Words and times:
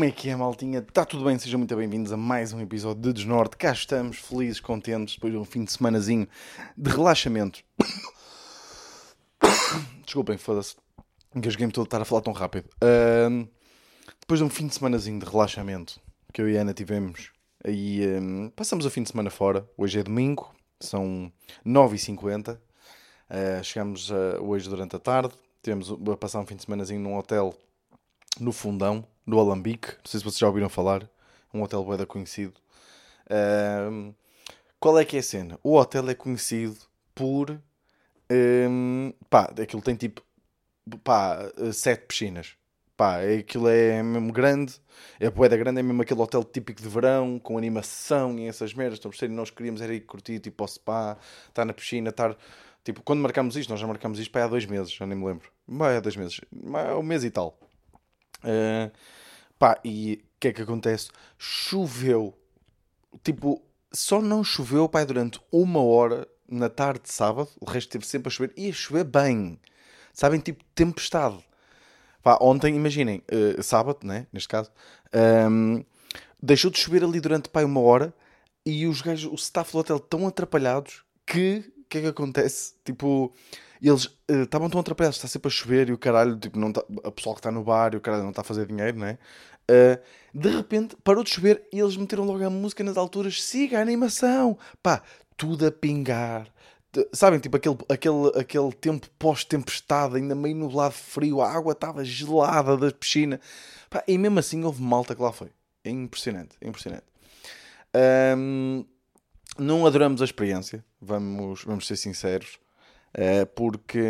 Como 0.00 0.08
é 0.08 0.12
que 0.12 0.30
é, 0.30 0.34
maltinha? 0.34 0.78
Está 0.78 1.04
tudo 1.04 1.26
bem? 1.26 1.38
Sejam 1.38 1.58
muito 1.58 1.76
bem-vindos 1.76 2.10
a 2.10 2.16
mais 2.16 2.54
um 2.54 2.60
episódio 2.62 3.02
de 3.02 3.12
Desnorte. 3.12 3.58
Cá 3.58 3.70
estamos, 3.70 4.16
felizes, 4.16 4.58
contentes, 4.58 5.16
depois 5.16 5.30
de 5.30 5.38
um 5.38 5.44
fim 5.44 5.62
de 5.62 5.72
semanazinho 5.72 6.26
de 6.74 6.90
relaxamento. 6.90 7.62
Desculpem, 10.02 10.38
foda-se. 10.38 10.74
Engasguei-me 11.36 11.70
todo 11.70 11.84
estar 11.84 12.00
a 12.00 12.06
falar 12.06 12.22
tão 12.22 12.32
rápido. 12.32 12.70
Ahm, 12.80 13.46
depois 14.18 14.40
de 14.40 14.44
um 14.44 14.48
fim 14.48 14.68
de 14.68 14.74
semanazinho 14.74 15.20
de 15.20 15.26
relaxamento 15.26 16.00
que 16.32 16.40
eu 16.40 16.48
e 16.48 16.56
a 16.56 16.62
Ana 16.62 16.72
tivemos, 16.72 17.30
aí 17.62 18.00
passamos 18.56 18.86
o 18.86 18.90
fim 18.90 19.02
de 19.02 19.10
semana 19.10 19.28
fora. 19.28 19.68
Hoje 19.76 20.00
é 20.00 20.02
domingo, 20.02 20.50
são 20.80 21.30
9h50. 21.66 22.58
Ah, 23.28 23.62
chegamos 23.62 24.10
ah, 24.10 24.40
hoje 24.40 24.66
durante 24.66 24.96
a 24.96 24.98
tarde. 24.98 25.34
Temos 25.60 25.90
a 25.90 26.16
passar 26.16 26.40
um 26.40 26.46
fim 26.46 26.56
de 26.56 26.62
semanazinho 26.62 27.00
num 27.00 27.18
hotel 27.18 27.54
no 28.40 28.52
Fundão, 28.52 29.04
no 29.30 29.38
Alambique. 29.38 29.88
Não 29.88 30.04
sei 30.04 30.20
se 30.20 30.24
vocês 30.24 30.38
já 30.38 30.46
ouviram 30.48 30.68
falar. 30.68 31.08
Um 31.54 31.62
hotel 31.62 31.84
bué 31.84 31.96
da 31.96 32.04
conhecido. 32.04 32.54
Qual 34.78 34.98
é 34.98 35.04
que 35.04 35.16
é 35.16 35.20
a 35.20 35.22
cena? 35.22 35.58
O 35.62 35.76
hotel 35.76 36.10
é 36.10 36.14
conhecido 36.14 36.76
por... 37.14 37.50
ahm, 38.30 39.12
pá, 39.28 39.52
aquilo 39.60 39.82
tem 39.82 39.94
tipo... 39.94 40.22
Pá, 41.04 41.38
sete 41.72 42.06
piscinas. 42.06 42.56
Pá, 42.96 43.20
aquilo 43.38 43.68
é 43.68 44.02
mesmo 44.02 44.32
grande. 44.32 44.74
É 45.18 45.30
bué 45.30 45.48
da 45.48 45.56
grande. 45.56 45.80
É 45.80 45.82
mesmo 45.82 46.02
aquele 46.02 46.20
hotel 46.20 46.42
típico 46.44 46.82
de 46.82 46.88
verão, 46.88 47.38
com 47.38 47.56
animação 47.56 48.38
e 48.38 48.46
essas 48.46 48.74
merdas. 48.74 48.98
Estão 48.98 49.10
a 49.10 49.28
nós 49.30 49.50
queríamos 49.50 49.80
era 49.80 49.94
ir 49.94 50.00
curtir, 50.00 50.40
tipo, 50.40 50.62
ao 50.64 50.68
spa, 50.68 51.16
estar 51.48 51.64
na 51.64 51.72
piscina, 51.72 52.10
estar... 52.10 52.36
Tipo, 52.82 53.02
quando 53.02 53.20
marcámos 53.20 53.56
isto, 53.56 53.68
nós 53.68 53.78
já 53.78 53.86
marcámos 53.86 54.18
isto 54.18 54.30
para 54.30 54.46
há 54.46 54.48
dois 54.48 54.64
meses, 54.64 54.90
já 54.92 55.06
nem 55.06 55.16
me 55.16 55.26
lembro. 55.26 55.50
Vai 55.68 55.98
há 55.98 56.00
dois 56.00 56.16
meses. 56.16 56.40
Um 56.50 57.02
mês 57.02 57.22
e 57.24 57.30
tal. 57.30 57.58
Uh, 58.42 58.90
pá, 59.60 59.78
e 59.84 60.24
o 60.24 60.40
que 60.40 60.48
é 60.48 60.52
que 60.52 60.62
acontece? 60.62 61.10
Choveu. 61.38 62.34
Tipo, 63.22 63.62
só 63.92 64.20
não 64.20 64.42
choveu, 64.42 64.88
pai, 64.88 65.04
durante 65.04 65.38
uma 65.52 65.82
hora 65.82 66.26
na 66.48 66.70
tarde 66.70 67.02
de 67.04 67.12
sábado. 67.12 67.50
O 67.60 67.66
resto 67.66 67.90
teve 67.90 68.06
sempre 68.06 68.28
a 68.28 68.30
chover. 68.30 68.52
E 68.56 68.70
a 68.70 68.72
chover 68.72 69.04
bem. 69.04 69.60
Sabem, 70.14 70.40
tipo, 70.40 70.64
tempestade. 70.74 71.38
Pá, 72.22 72.38
ontem, 72.40 72.74
imaginem, 72.74 73.22
uh, 73.30 73.62
sábado, 73.62 73.98
né? 74.02 74.26
Neste 74.32 74.48
caso, 74.48 74.70
um, 75.50 75.84
deixou 76.42 76.70
de 76.70 76.78
chover 76.78 77.04
ali 77.04 77.20
durante, 77.20 77.50
pai, 77.50 77.64
uma 77.64 77.80
hora. 77.80 78.14
E 78.64 78.86
os 78.86 79.02
gajos, 79.02 79.30
o 79.30 79.34
staff 79.34 79.72
do 79.72 79.78
hotel, 79.78 80.00
tão 80.00 80.26
atrapalhados 80.26 81.04
que 81.26 81.70
que 81.90 81.98
é 81.98 82.00
que 82.02 82.06
acontece? 82.06 82.74
Tipo, 82.84 83.34
eles 83.82 84.08
eh, 84.28 84.42
estavam 84.42 84.70
tão 84.70 84.80
atrapalhados, 84.80 85.16
está 85.16 85.28
sempre 85.28 85.48
a 85.48 85.50
chover 85.50 85.88
e 85.88 85.92
o 85.92 85.98
caralho, 85.98 86.38
tipo, 86.38 86.58
não 86.58 86.72
tá, 86.72 86.82
a 87.04 87.10
pessoal 87.10 87.34
que 87.34 87.40
está 87.40 87.50
no 87.50 87.64
bar 87.64 87.92
e 87.94 87.96
o 87.96 88.00
caralho 88.00 88.22
não 88.22 88.30
está 88.30 88.42
a 88.42 88.44
fazer 88.44 88.66
dinheiro, 88.66 88.98
né? 88.98 89.18
Eh, 89.68 90.00
de 90.32 90.48
repente 90.48 90.96
parou 91.02 91.24
de 91.24 91.30
chover 91.30 91.66
e 91.72 91.80
eles 91.80 91.96
meteram 91.96 92.24
logo 92.24 92.44
a 92.44 92.50
música 92.50 92.84
nas 92.84 92.96
alturas, 92.96 93.42
siga 93.42 93.78
a 93.78 93.82
animação, 93.82 94.56
pá, 94.82 95.02
tudo 95.36 95.66
a 95.66 95.72
pingar. 95.72 96.46
Sabem, 97.12 97.38
tipo, 97.38 97.56
aquele, 97.56 97.76
aquele, 97.88 98.28
aquele 98.36 98.72
tempo 98.72 99.08
pós-tempestade, 99.18 100.16
ainda 100.16 100.34
meio 100.34 100.56
nublado, 100.56 100.94
frio, 100.94 101.40
a 101.40 101.50
água 101.50 101.72
estava 101.72 102.04
gelada 102.04 102.76
da 102.76 102.90
piscina, 102.90 103.40
pá, 103.88 104.02
e 104.08 104.18
mesmo 104.18 104.38
assim 104.38 104.64
houve 104.64 104.82
malta 104.82 105.14
que 105.14 105.22
lá 105.22 105.32
foi. 105.32 105.50
É 105.84 105.90
impressionante, 105.90 106.56
é 106.60 106.68
impressionante. 106.68 107.04
Ahm, 107.94 108.84
não 109.58 109.86
adoramos 109.86 110.20
a 110.22 110.24
experiência, 110.24 110.84
vamos, 111.00 111.64
vamos 111.64 111.86
ser 111.86 111.96
sinceros, 111.96 112.58
eh, 113.14 113.44
porque 113.44 114.00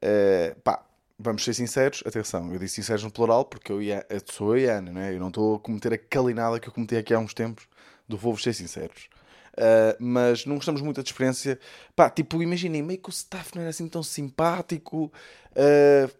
eh, 0.00 0.56
pá, 0.64 0.84
vamos 1.18 1.44
ser 1.44 1.54
sinceros, 1.54 2.02
atenção, 2.06 2.52
eu 2.52 2.58
disse 2.58 2.76
sinceros 2.76 3.04
no 3.04 3.10
plural 3.10 3.44
porque 3.44 3.70
eu 3.70 3.82
e 3.82 3.92
a, 3.92 4.04
sou 4.30 4.56
eu 4.56 4.64
e 4.64 4.70
a 4.70 4.78
Ana, 4.78 4.92
não 4.92 5.00
é? 5.00 5.14
Eu 5.14 5.20
não 5.20 5.28
estou 5.28 5.56
a 5.56 5.60
cometer 5.60 5.92
a 5.92 5.98
calinada 5.98 6.58
que 6.58 6.68
eu 6.68 6.72
cometi 6.72 6.96
aqui 6.96 7.12
há 7.14 7.18
uns 7.18 7.34
tempos 7.34 7.68
do 8.08 8.16
vou-vos 8.16 8.42
ser 8.42 8.54
sinceros. 8.54 9.08
Uh, 9.52 9.94
mas 9.98 10.46
não 10.46 10.56
gostamos 10.56 10.80
muito 10.80 10.96
da 10.96 11.02
experiência. 11.02 11.58
Pá, 11.94 12.08
tipo, 12.08 12.42
imaginem, 12.42 12.82
meio 12.82 12.98
que 12.98 13.08
o 13.08 13.12
staff 13.12 13.54
não 13.54 13.62
era 13.62 13.70
assim 13.70 13.88
tão 13.88 14.02
simpático. 14.02 15.12
Uh, 15.50 16.10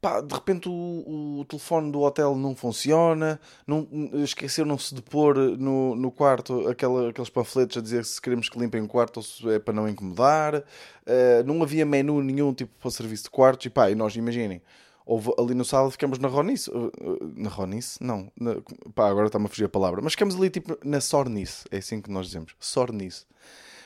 pá, 0.00 0.20
de 0.20 0.34
repente 0.34 0.68
o, 0.68 1.40
o 1.40 1.44
telefone 1.44 1.92
do 1.92 2.00
hotel 2.00 2.34
não 2.34 2.54
funciona. 2.54 3.40
Não, 3.66 3.86
esqueceram-se 4.24 4.94
de 4.94 5.02
pôr 5.02 5.36
no, 5.36 5.94
no 5.94 6.10
quarto 6.10 6.68
aquela, 6.68 7.10
aqueles 7.10 7.30
panfletos 7.30 7.76
a 7.76 7.80
dizer 7.80 8.04
se 8.04 8.20
queremos 8.20 8.48
que 8.48 8.58
limpem 8.58 8.80
o 8.82 8.88
quarto 8.88 9.18
ou 9.18 9.22
se 9.22 9.48
é 9.50 9.58
para 9.58 9.74
não 9.74 9.88
incomodar. 9.88 10.56
Uh, 10.56 11.44
não 11.44 11.62
havia 11.62 11.84
menu 11.84 12.22
nenhum 12.22 12.52
tipo 12.54 12.72
para 12.80 12.90
serviço 12.90 13.24
de 13.24 13.30
quartos. 13.30 13.66
E 13.66 13.70
pá, 13.70 13.90
e 13.90 13.94
nós 13.94 14.14
imaginem. 14.16 14.62
Houve, 15.06 15.32
ali 15.38 15.54
no 15.54 15.64
sábado 15.64 15.90
ficamos 15.90 16.18
na 16.18 16.28
Ronice. 16.28 16.70
uh, 16.70 16.86
uh, 16.86 17.32
Na 17.36 17.48
Ronice? 17.50 18.02
Não. 18.02 18.30
Na- 18.38 18.56
pá, 18.94 19.08
agora 19.08 19.26
está-me 19.26 19.46
a 19.46 19.48
fugir 19.48 19.64
a 19.64 19.68
palavra. 19.68 20.00
Mas 20.02 20.12
ficamos 20.12 20.36
ali 20.36 20.50
tipo 20.50 20.78
na 20.84 21.00
Sornice. 21.00 21.64
É 21.70 21.78
assim 21.78 22.00
que 22.00 22.10
nós 22.10 22.26
dizemos. 22.26 22.54
Sornice. 22.60 23.24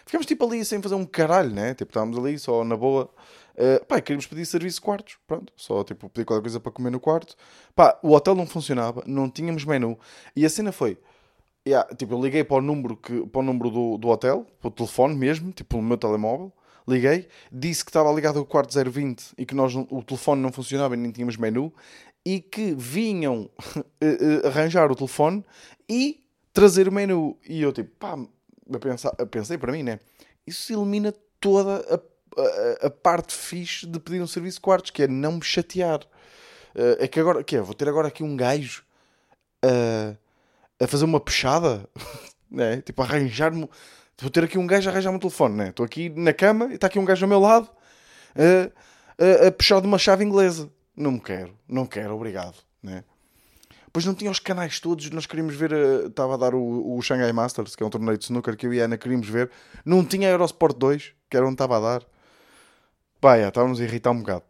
Ficamos 0.05 0.27
tipo 0.27 0.45
ali 0.47 0.63
sem 0.67 0.83
fazer 0.83 0.97
um 0.97 1.07
caralho, 1.07 1.49
né? 1.51 1.73
Tipo, 1.73 1.91
estávamos 1.91 2.19
ali 2.19 2.39
só 2.39 2.63
na 2.63 2.77
boa. 2.77 3.09
Uh, 3.57 3.85
pá, 3.87 4.01
queríamos 4.01 4.27
pedir 4.27 4.45
serviço 4.47 4.77
de 4.77 4.83
quartos. 4.83 5.17
Pronto. 5.27 5.53
Só 5.57 5.83
tipo 5.85 6.09
pedir 6.09 6.25
qualquer 6.25 6.43
coisa 6.43 6.61
para 6.61 6.73
comer 6.73 6.91
no 6.91 7.01
quarto. 7.01 7.37
Pá, 7.75 7.99
o 8.03 8.13
hotel 8.13 8.35
não 8.35 8.47
funcionava. 8.47 9.03
Não 9.07 9.31
tínhamos 9.31 9.65
menu. 9.65 9.99
E 10.35 10.45
a 10.45 10.51
cena 10.51 10.73
foi. 10.73 10.99
Yeah, 11.67 11.89
tipo, 11.95 12.15
eu 12.15 12.21
liguei 12.23 12.45
para 12.45 12.59
o 12.59 12.61
número, 12.61 12.95
que, 12.97 13.27
para 13.27 13.41
o 13.41 13.43
número 13.45 13.71
do, 13.71 13.97
do 13.97 14.09
hotel, 14.09 14.47
para 14.61 14.69
o 14.69 14.71
telefone 14.71 15.15
mesmo, 15.15 15.51
tipo, 15.51 15.71
pelo 15.71 15.83
meu 15.83 15.97
telemóvel. 15.97 16.53
Liguei, 16.87 17.27
disse 17.51 17.83
que 17.83 17.89
estava 17.91 18.13
ligado 18.13 18.39
ao 18.39 18.45
quarto 18.45 18.71
020 18.91 19.33
e 19.39 19.47
que 19.47 19.55
nós, 19.55 19.75
o 19.75 20.03
telefone 20.03 20.43
não 20.43 20.53
funcionava 20.53 20.93
e 20.95 20.99
nem 20.99 21.11
tínhamos 21.11 21.39
menu 21.39 21.73
e 22.25 22.41
que 22.41 22.75
vinham 22.75 23.49
eh, 24.01 24.43
eh, 24.45 24.47
arranjar 24.47 24.91
o 24.91 24.95
telefone 24.95 25.43
e 25.89 26.23
trazer 26.53 26.87
o 26.89 26.93
menu. 26.93 27.39
E 27.49 27.63
eu, 27.63 27.73
tipo, 27.73 27.91
pá, 27.99 28.19
eu 28.69 28.79
pensa- 28.81 29.15
eu 29.19 29.27
pensei 29.27 29.57
para 29.57 29.73
mim, 29.73 29.83
né? 29.83 29.99
Isso 30.47 30.73
elimina 30.75 31.15
toda 31.41 31.77
a, 31.95 32.01
a, 32.83 32.91
parte 32.91 33.35
fixe 33.35 33.87
de 33.87 33.99
pedir 33.99 34.21
um 34.21 34.27
serviço 34.27 34.57
de 34.57 34.63
quartos, 34.63 34.91
que 34.91 35.03
é 35.03 35.09
não 35.09 35.33
me 35.33 35.43
chatear. 35.43 36.01
Eh, 36.75 37.05
é 37.05 37.09
que 37.09 37.21
agora, 37.21 37.43
que 37.45 37.57
é? 37.57 37.61
Vou 37.61 37.75
ter 37.75 37.89
agora 37.89 38.09
aqui 38.09 38.23
um 38.23 38.37
gajo 38.37 38.85
a, 39.63 40.17
a 40.85 40.87
fazer 40.87 41.05
uma 41.05 41.21
pechada, 41.21 41.89
né? 42.51 42.81
Tipo, 42.83 43.03
arranjar-me. 43.03 43.69
Vou 44.21 44.31
ter 44.31 44.45
aqui 44.45 44.59
um 44.59 44.67
gajo 44.67 44.89
a 44.89 44.93
arranjar-me 44.93 45.19
o 45.19 45.21
telefone, 45.21 45.57
né? 45.57 45.69
Estou 45.69 45.85
aqui 45.85 46.09
na 46.11 46.33
cama 46.33 46.67
e 46.71 46.75
está 46.75 46.87
aqui 46.87 46.99
um 46.99 47.05
gajo 47.05 47.25
ao 47.25 47.29
meu 47.29 47.41
lado 47.41 47.69
a, 48.37 49.45
a, 49.45 49.49
a 49.49 49.53
puxar 49.53 49.81
de 49.81 49.87
uma 49.87 49.99
chave 49.99 50.25
inglesa. 50.25 50.71
Não 50.97 51.13
me 51.13 51.21
quero, 51.21 51.57
não 51.69 51.87
quero, 51.87 52.15
obrigado, 52.15 52.57
né? 52.83 53.05
Pois 53.93 54.05
não 54.05 54.15
tinha 54.15 54.31
os 54.31 54.41
canais 54.41 54.81
todos, 54.81 55.09
nós 55.11 55.25
queríamos 55.25 55.55
ver, 55.55 55.73
eh, 55.73 56.07
estava 56.07 56.35
a 56.35 56.37
dar 56.37 56.53
o, 56.53 56.97
o 56.97 57.01
Shanghai 57.01 57.33
Masters, 57.33 57.77
que 57.77 57.83
é 57.83 57.87
um 57.87 57.91
torneio 57.91 58.19
de 58.19 58.25
snooker 58.25 58.57
que 58.57 58.67
eu 58.67 58.75
e 58.75 58.81
a 58.81 58.87
Ana 58.87 58.99
queríamos 58.99 59.29
ver. 59.29 59.51
Não 59.85 60.05
tinha 60.05 60.29
a 60.29 60.33
Eurosport 60.33 60.77
2, 60.77 61.13
que 61.31 61.37
era 61.37 61.47
onde 61.47 61.55
estava 61.55 61.77
a 61.77 61.81
dar. 61.81 62.07
Pá, 63.25 63.41
já, 63.41 63.49
estávamos 63.49 63.81
a 63.81 63.85
irritar 63.85 64.11
um 64.11 64.19
bocado. 64.19 64.45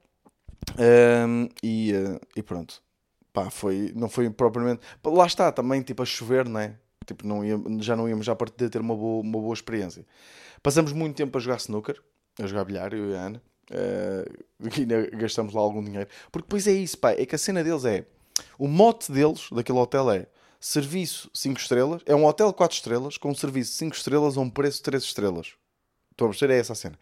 Ahm, 0.76 1.46
e, 1.62 1.92
eh, 1.92 2.18
e 2.34 2.42
pronto. 2.42 2.82
Pá, 3.32 3.48
foi, 3.48 3.92
não 3.94 4.08
foi 4.08 4.28
propriamente. 4.28 4.80
Lá 5.04 5.26
está, 5.26 5.52
também, 5.52 5.80
tipo, 5.80 6.02
a 6.02 6.04
chover, 6.04 6.48
não 6.48 6.58
é? 6.58 6.76
Tipo, 7.06 7.24
não 7.24 7.44
ia, 7.44 7.56
já 7.78 7.94
não 7.94 8.08
íamos 8.08 8.26
já 8.26 8.34
partir 8.34 8.64
de 8.64 8.70
ter 8.70 8.80
uma 8.80 8.96
boa, 8.96 9.22
uma 9.22 9.38
boa 9.38 9.54
experiência. 9.54 10.04
Passamos 10.60 10.92
muito 10.92 11.14
tempo 11.14 11.38
a 11.38 11.40
jogar 11.40 11.58
snooker, 11.58 12.02
a 12.42 12.48
jogar 12.48 12.64
bilhar, 12.64 12.92
eu 12.92 13.10
e 13.10 13.14
a 13.14 13.20
Ana. 13.20 13.42
Eh, 13.70 14.24
e 14.76 14.80
ainda 14.80 15.06
gastamos 15.18 15.54
lá 15.54 15.60
algum 15.60 15.80
dinheiro. 15.80 16.10
Porque 16.32 16.46
depois 16.46 16.66
é 16.66 16.72
isso, 16.72 16.98
pá, 16.98 17.12
é 17.12 17.24
que 17.24 17.36
a 17.36 17.38
cena 17.38 17.62
deles 17.62 17.84
é. 17.84 18.04
O 18.58 18.66
mote 18.66 19.12
deles, 19.12 19.50
daquele 19.52 19.78
hotel, 19.78 20.10
é 20.10 20.26
serviço 20.58 21.31
5 21.32 21.60
estrelas. 21.60 22.02
É 22.06 22.16
um 22.16 22.26
hotel 22.26 22.52
4 22.52 22.75
estrelas, 22.76 23.19
com 23.19 23.31
um 23.31 23.37
serviço 23.37 23.75
5 23.75 23.94
estrelas 23.94 24.37
a 24.37 24.40
um 24.40 24.50
preço 24.50 24.78
de 24.78 24.82
3 24.82 25.04
estrelas. 25.04 25.52
Estou 26.10 26.26
a 26.26 26.31
perceber? 26.31 26.54
É 26.54 26.58
essa 26.58 26.72
a 26.72 26.76
cena. 26.76 26.99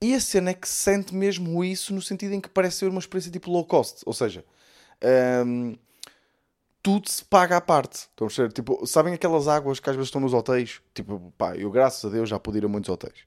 E 0.00 0.14
a 0.14 0.20
cena 0.20 0.50
é 0.50 0.54
que 0.54 0.68
sente 0.68 1.14
mesmo 1.14 1.64
isso 1.64 1.94
no 1.94 2.02
sentido 2.02 2.34
em 2.34 2.40
que 2.40 2.48
parece 2.48 2.78
ser 2.78 2.88
uma 2.88 2.98
experiência 2.98 3.32
tipo 3.32 3.50
low 3.50 3.64
cost. 3.64 4.02
Ou 4.04 4.12
seja, 4.12 4.44
hum, 5.46 5.76
tudo 6.82 7.08
se 7.08 7.24
paga 7.24 7.56
à 7.56 7.60
parte. 7.60 7.94
Estão 7.94 8.26
a 8.26 8.28
perceber? 8.28 8.52
Tipo, 8.52 8.86
sabem 8.86 9.14
aquelas 9.14 9.48
águas 9.48 9.80
que 9.80 9.88
às 9.88 9.96
vezes 9.96 10.08
estão 10.08 10.20
nos 10.20 10.34
hotéis? 10.34 10.80
Tipo, 10.94 11.32
pá, 11.38 11.56
eu 11.56 11.70
graças 11.70 12.04
a 12.04 12.12
Deus 12.12 12.28
já 12.28 12.38
pude 12.38 12.58
ir 12.58 12.64
a 12.64 12.68
muitos 12.68 12.90
hotéis. 12.90 13.26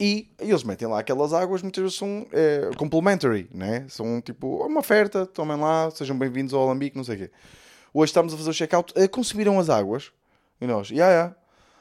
E 0.00 0.30
eles 0.38 0.62
metem 0.62 0.86
lá 0.86 1.00
aquelas 1.00 1.32
águas, 1.32 1.62
muitas 1.62 1.82
vezes 1.82 1.98
são 1.98 2.26
é, 2.32 2.70
complementary, 2.76 3.48
né? 3.52 3.86
São 3.88 4.20
tipo 4.20 4.64
uma 4.64 4.80
oferta, 4.80 5.26
tomem 5.26 5.56
lá, 5.56 5.90
sejam 5.90 6.16
bem-vindos 6.16 6.54
ao 6.54 6.62
Alambique, 6.62 6.96
não 6.96 7.04
sei 7.04 7.16
o 7.16 7.18
quê. 7.18 7.30
Hoje 7.92 8.10
estamos 8.10 8.32
a 8.32 8.36
fazer 8.36 8.50
o 8.50 8.54
check-out, 8.54 8.92
eh, 8.94 9.08
consumiram 9.08 9.58
as 9.58 9.68
águas 9.68 10.12
e 10.60 10.66
nós, 10.66 10.88
já, 10.88 10.96
já. 10.96 11.36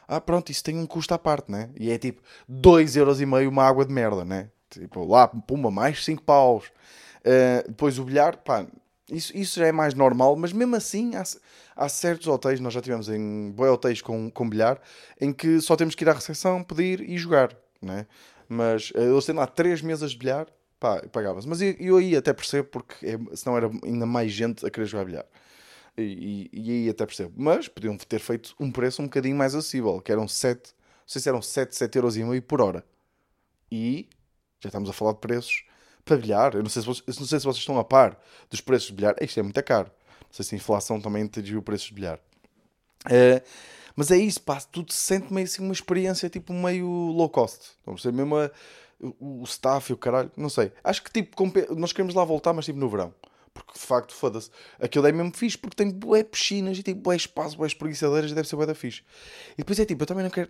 Ah, 0.07 0.21
pronto, 0.21 0.51
isso 0.51 0.63
tem 0.63 0.77
um 0.77 0.85
custo 0.85 1.13
à 1.13 1.19
parte, 1.19 1.51
né? 1.51 1.69
E 1.77 1.91
é 1.91 1.97
tipo 1.97 2.21
2,5€ 2.49 3.47
uma 3.47 3.63
água 3.63 3.85
de 3.85 3.93
merda, 3.93 4.23
né? 4.23 4.49
Tipo, 4.69 5.05
lá, 5.05 5.27
pumba, 5.27 5.71
mais 5.71 6.03
5 6.03 6.23
paus. 6.23 6.65
Eh, 7.23 7.63
depois 7.67 7.99
o 7.99 8.03
bilhar, 8.03 8.37
pá, 8.37 8.65
isso, 9.11 9.35
isso 9.35 9.59
já 9.59 9.67
é 9.67 9.71
mais 9.71 9.93
normal, 9.93 10.35
mas 10.35 10.53
mesmo 10.53 10.75
assim 10.75 11.15
há, 11.15 11.23
há 11.75 11.89
certos 11.89 12.27
hotéis, 12.27 12.59
nós 12.59 12.73
já 12.73 12.81
tivemos 12.81 13.09
em 13.09 13.51
boi 13.51 13.69
hotéis 13.69 14.01
com, 14.01 14.29
com 14.31 14.49
bilhar, 14.49 14.79
em 15.19 15.33
que 15.33 15.59
só 15.61 15.75
temos 15.75 15.95
que 15.95 16.03
ir 16.03 16.09
à 16.09 16.13
recepção, 16.13 16.63
pedir 16.63 17.01
e 17.01 17.17
jogar, 17.17 17.55
né? 17.81 18.07
Mas 18.47 18.91
eh, 18.95 19.03
eles 19.03 19.25
têm 19.25 19.35
lá 19.35 19.47
três 19.47 19.81
mesas 19.81 20.11
de 20.11 20.17
bilhar 20.17 20.47
pá, 20.79 21.01
pagava-se. 21.11 21.47
Mas 21.47 21.61
eu, 21.61 21.75
eu 21.79 21.97
aí 21.97 22.15
até 22.15 22.33
percebo, 22.33 22.67
porque 22.69 23.05
é, 23.05 23.35
senão 23.35 23.57
era 23.57 23.69
ainda 23.83 24.05
mais 24.05 24.31
gente 24.31 24.65
a 24.65 24.69
querer 24.69 24.85
jogar 24.85 25.05
bilhar. 25.05 25.25
E, 25.97 26.49
e, 26.53 26.71
aí 26.71 26.89
até 26.89 27.05
percebo. 27.05 27.33
Mas 27.35 27.67
podiam 27.67 27.97
ter 27.97 28.19
feito 28.19 28.53
um 28.59 28.71
preço 28.71 29.01
um 29.01 29.05
bocadinho 29.05 29.35
mais 29.35 29.55
acessível, 29.55 29.99
que 29.99 30.11
eram 30.11 30.27
7, 30.27 30.57
não 30.57 30.63
sei 31.07 31.21
se 31.21 31.29
eram 31.29 31.41
7, 31.41 31.75
7 31.75 31.95
euros 31.95 32.17
e 32.17 32.23
meio 32.23 32.41
por 32.41 32.61
hora. 32.61 32.85
E 33.71 34.07
já 34.59 34.69
estamos 34.69 34.89
a 34.89 34.93
falar 34.93 35.13
de 35.13 35.19
preços 35.19 35.65
para 36.05 36.17
bilhar. 36.17 36.55
Eu 36.55 36.63
não 36.63 36.69
sei 36.69 36.81
se 36.81 36.87
vocês, 36.87 37.19
não 37.19 37.25
sei 37.25 37.39
se 37.39 37.45
vocês 37.45 37.57
estão 37.57 37.79
a 37.79 37.83
par 37.83 38.19
dos 38.49 38.61
preços 38.61 38.87
de 38.87 38.93
bilhar. 38.93 39.15
Isto 39.21 39.39
é 39.39 39.43
muito 39.43 39.63
caro. 39.63 39.91
Não 40.21 40.31
sei 40.31 40.45
se 40.45 40.55
a 40.55 40.57
inflação 40.57 41.01
também 41.01 41.23
atingiu 41.23 41.59
o 41.59 41.63
preço 41.63 41.87
de 41.87 41.93
bilhar. 41.93 42.19
Uh, 43.05 43.41
mas 43.95 44.11
é 44.11 44.17
isso, 44.17 44.41
pá, 44.41 44.59
tu 44.61 44.83
te 44.83 44.93
sentes 44.93 45.31
meio 45.31 45.45
assim 45.45 45.63
uma 45.63 45.73
experiência 45.73 46.29
tipo 46.29 46.53
meio 46.53 46.87
low 46.87 47.29
cost. 47.29 47.71
Vamos 47.83 48.03
ser 48.03 48.13
mesmo 48.13 48.37
a, 48.37 48.51
o, 48.99 49.41
o 49.41 49.43
staff 49.43 49.91
e 49.91 49.93
o 49.93 49.97
caralho, 49.97 50.31
não 50.37 50.49
sei. 50.49 50.71
Acho 50.83 51.03
que 51.03 51.11
tipo, 51.11 51.35
nós 51.75 51.91
queremos 51.91 52.13
lá 52.13 52.23
voltar, 52.23 52.53
mas 52.53 52.65
tipo 52.65 52.77
no 52.77 52.89
verão. 52.89 53.13
Porque 53.57 53.79
de 53.79 53.85
facto, 53.85 54.13
foda-se, 54.13 54.49
aquilo 54.79 55.07
é 55.07 55.11
mesmo 55.11 55.33
fixe 55.35 55.57
porque 55.57 55.75
tem 55.75 55.89
bué 55.89 56.23
piscinas 56.23 56.77
e 56.77 56.83
tem 56.83 56.93
bué 56.93 57.15
espaço, 57.15 57.57
bué 57.57 57.67
espreguiçadeiras 57.67 58.31
e 58.31 58.35
deve 58.35 58.47
ser 58.47 58.55
bué 58.55 58.65
da 58.65 58.75
fixe. 58.75 59.03
E 59.53 59.57
depois 59.57 59.79
é 59.79 59.85
tipo, 59.85 60.03
eu 60.03 60.07
também 60.07 60.23
não 60.23 60.29
quero. 60.29 60.49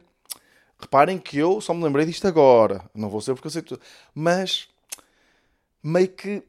Reparem 0.80 1.18
que 1.18 1.38
eu 1.38 1.60
só 1.60 1.74
me 1.74 1.84
lembrei 1.84 2.06
disto 2.06 2.28
agora. 2.28 2.84
Não 2.94 3.10
vou 3.10 3.22
ser 3.22 3.34
porque 3.34 3.48
eu 3.48 3.52
sei 3.52 3.62
tudo. 3.62 3.82
Mas 4.14 4.68
meio 5.82 6.10
que 6.10 6.44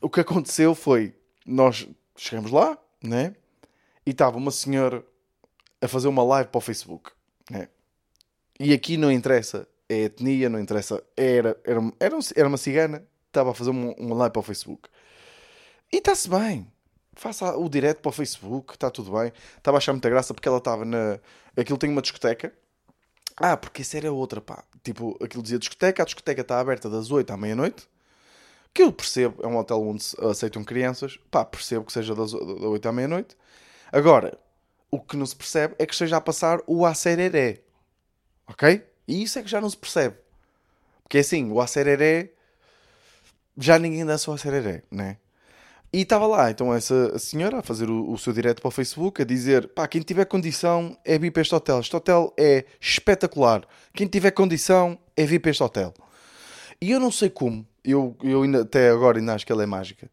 o 0.00 0.10
que 0.10 0.20
aconteceu 0.20 0.74
foi 0.74 1.14
nós 1.46 1.88
chegamos 2.16 2.50
lá, 2.50 2.76
né? 3.02 3.34
E 4.04 4.10
estava 4.10 4.36
uma 4.36 4.50
senhora 4.50 5.04
a 5.80 5.88
fazer 5.88 6.08
uma 6.08 6.22
live 6.22 6.50
para 6.50 6.58
o 6.58 6.62
Facebook. 6.62 7.10
Né? 7.50 7.68
E 8.58 8.72
aqui 8.72 8.96
não 8.96 9.10
interessa 9.10 9.66
a 9.88 9.94
etnia, 9.94 10.48
não 10.48 10.60
interessa. 10.60 11.02
Era, 11.16 11.56
era, 11.64 11.80
era, 11.98 12.18
era 12.36 12.48
uma 12.48 12.56
cigana, 12.56 13.06
estava 13.26 13.50
a 13.50 13.54
fazer 13.54 13.70
uma, 13.70 13.94
uma 13.94 14.16
live 14.16 14.32
para 14.32 14.40
o 14.40 14.42
Facebook. 14.42 14.88
E 15.92 15.98
está-se 15.98 16.28
bem. 16.28 16.70
Faça 17.14 17.56
o 17.56 17.68
direto 17.68 18.00
para 18.00 18.10
o 18.10 18.12
Facebook, 18.12 18.74
está 18.74 18.90
tudo 18.90 19.12
bem. 19.18 19.32
Estava 19.56 19.76
a 19.76 19.78
achar 19.78 19.92
muita 19.92 20.08
graça 20.08 20.32
porque 20.32 20.48
ela 20.48 20.58
estava 20.58 20.84
na. 20.84 21.18
Aquilo 21.56 21.78
tem 21.78 21.90
uma 21.90 22.02
discoteca. 22.02 22.52
Ah, 23.36 23.56
porque 23.56 23.82
isso 23.82 23.96
era 23.96 24.12
outra, 24.12 24.40
pá. 24.40 24.64
Tipo, 24.82 25.16
aquilo 25.22 25.42
dizia 25.42 25.58
discoteca, 25.58 26.02
a 26.02 26.06
discoteca 26.06 26.40
está 26.42 26.60
aberta 26.60 26.88
das 26.88 27.10
8 27.10 27.30
à 27.32 27.36
meia-noite. 27.36 27.88
Que 28.74 28.82
eu 28.82 28.92
percebo, 28.92 29.42
é 29.42 29.46
um 29.46 29.56
hotel 29.56 29.80
onde 29.82 30.04
aceitam 30.30 30.62
crianças. 30.62 31.18
Pá, 31.30 31.44
percebo 31.44 31.84
que 31.84 31.92
seja 31.92 32.14
das 32.14 32.32
8 32.34 32.88
à 32.88 32.92
meia-noite. 32.92 33.36
Agora, 33.90 34.38
o 34.90 35.00
que 35.00 35.16
não 35.16 35.26
se 35.26 35.36
percebe 35.36 35.74
é 35.78 35.86
que 35.86 35.92
esteja 35.92 36.16
a 36.16 36.20
passar 36.20 36.60
o 36.66 36.84
acereré. 36.84 37.62
Ok? 38.46 38.84
E 39.06 39.22
isso 39.22 39.38
é 39.38 39.42
que 39.42 39.48
já 39.48 39.60
não 39.60 39.70
se 39.70 39.76
percebe. 39.76 40.16
Porque 41.02 41.18
é 41.18 41.20
assim, 41.20 41.50
o 41.50 41.60
acereré. 41.60 42.32
Já 43.56 43.78
ninguém 43.78 44.04
dança 44.04 44.30
o 44.30 44.34
acereré, 44.34 44.82
né? 44.90 45.16
E 45.92 46.02
estava 46.02 46.26
lá, 46.26 46.50
então, 46.50 46.74
essa 46.74 47.18
senhora 47.18 47.60
a 47.60 47.62
fazer 47.62 47.88
o, 47.88 48.10
o, 48.12 48.18
seu 48.18 48.32
direto 48.32 48.60
para 48.60 48.68
o 48.68 48.70
Facebook, 48.70 49.22
a 49.22 49.24
dizer: 49.24 49.68
pá, 49.68 49.88
quem 49.88 50.02
tiver 50.02 50.26
condição 50.26 50.96
é 51.04 51.18
para 51.30 51.40
este 51.40 51.54
hotel. 51.54 51.80
Este 51.80 51.96
hotel 51.96 52.34
é 52.36 52.64
espetacular. 52.78 53.66
Quem 53.94 54.06
tiver 54.06 54.30
condição 54.32 54.98
é 55.16 55.38
para 55.38 55.50
este 55.50 55.62
hotel. 55.62 55.94
E 56.80 56.90
eu 56.90 57.00
não 57.00 57.10
sei 57.10 57.30
como, 57.30 57.66
eu, 57.82 58.16
eu 58.22 58.42
ainda, 58.42 58.62
até 58.62 58.90
agora 58.90 59.18
ainda 59.18 59.34
acho 59.34 59.46
que 59.46 59.52
ela 59.52 59.62
é 59.62 59.66
mágica. 59.66 60.10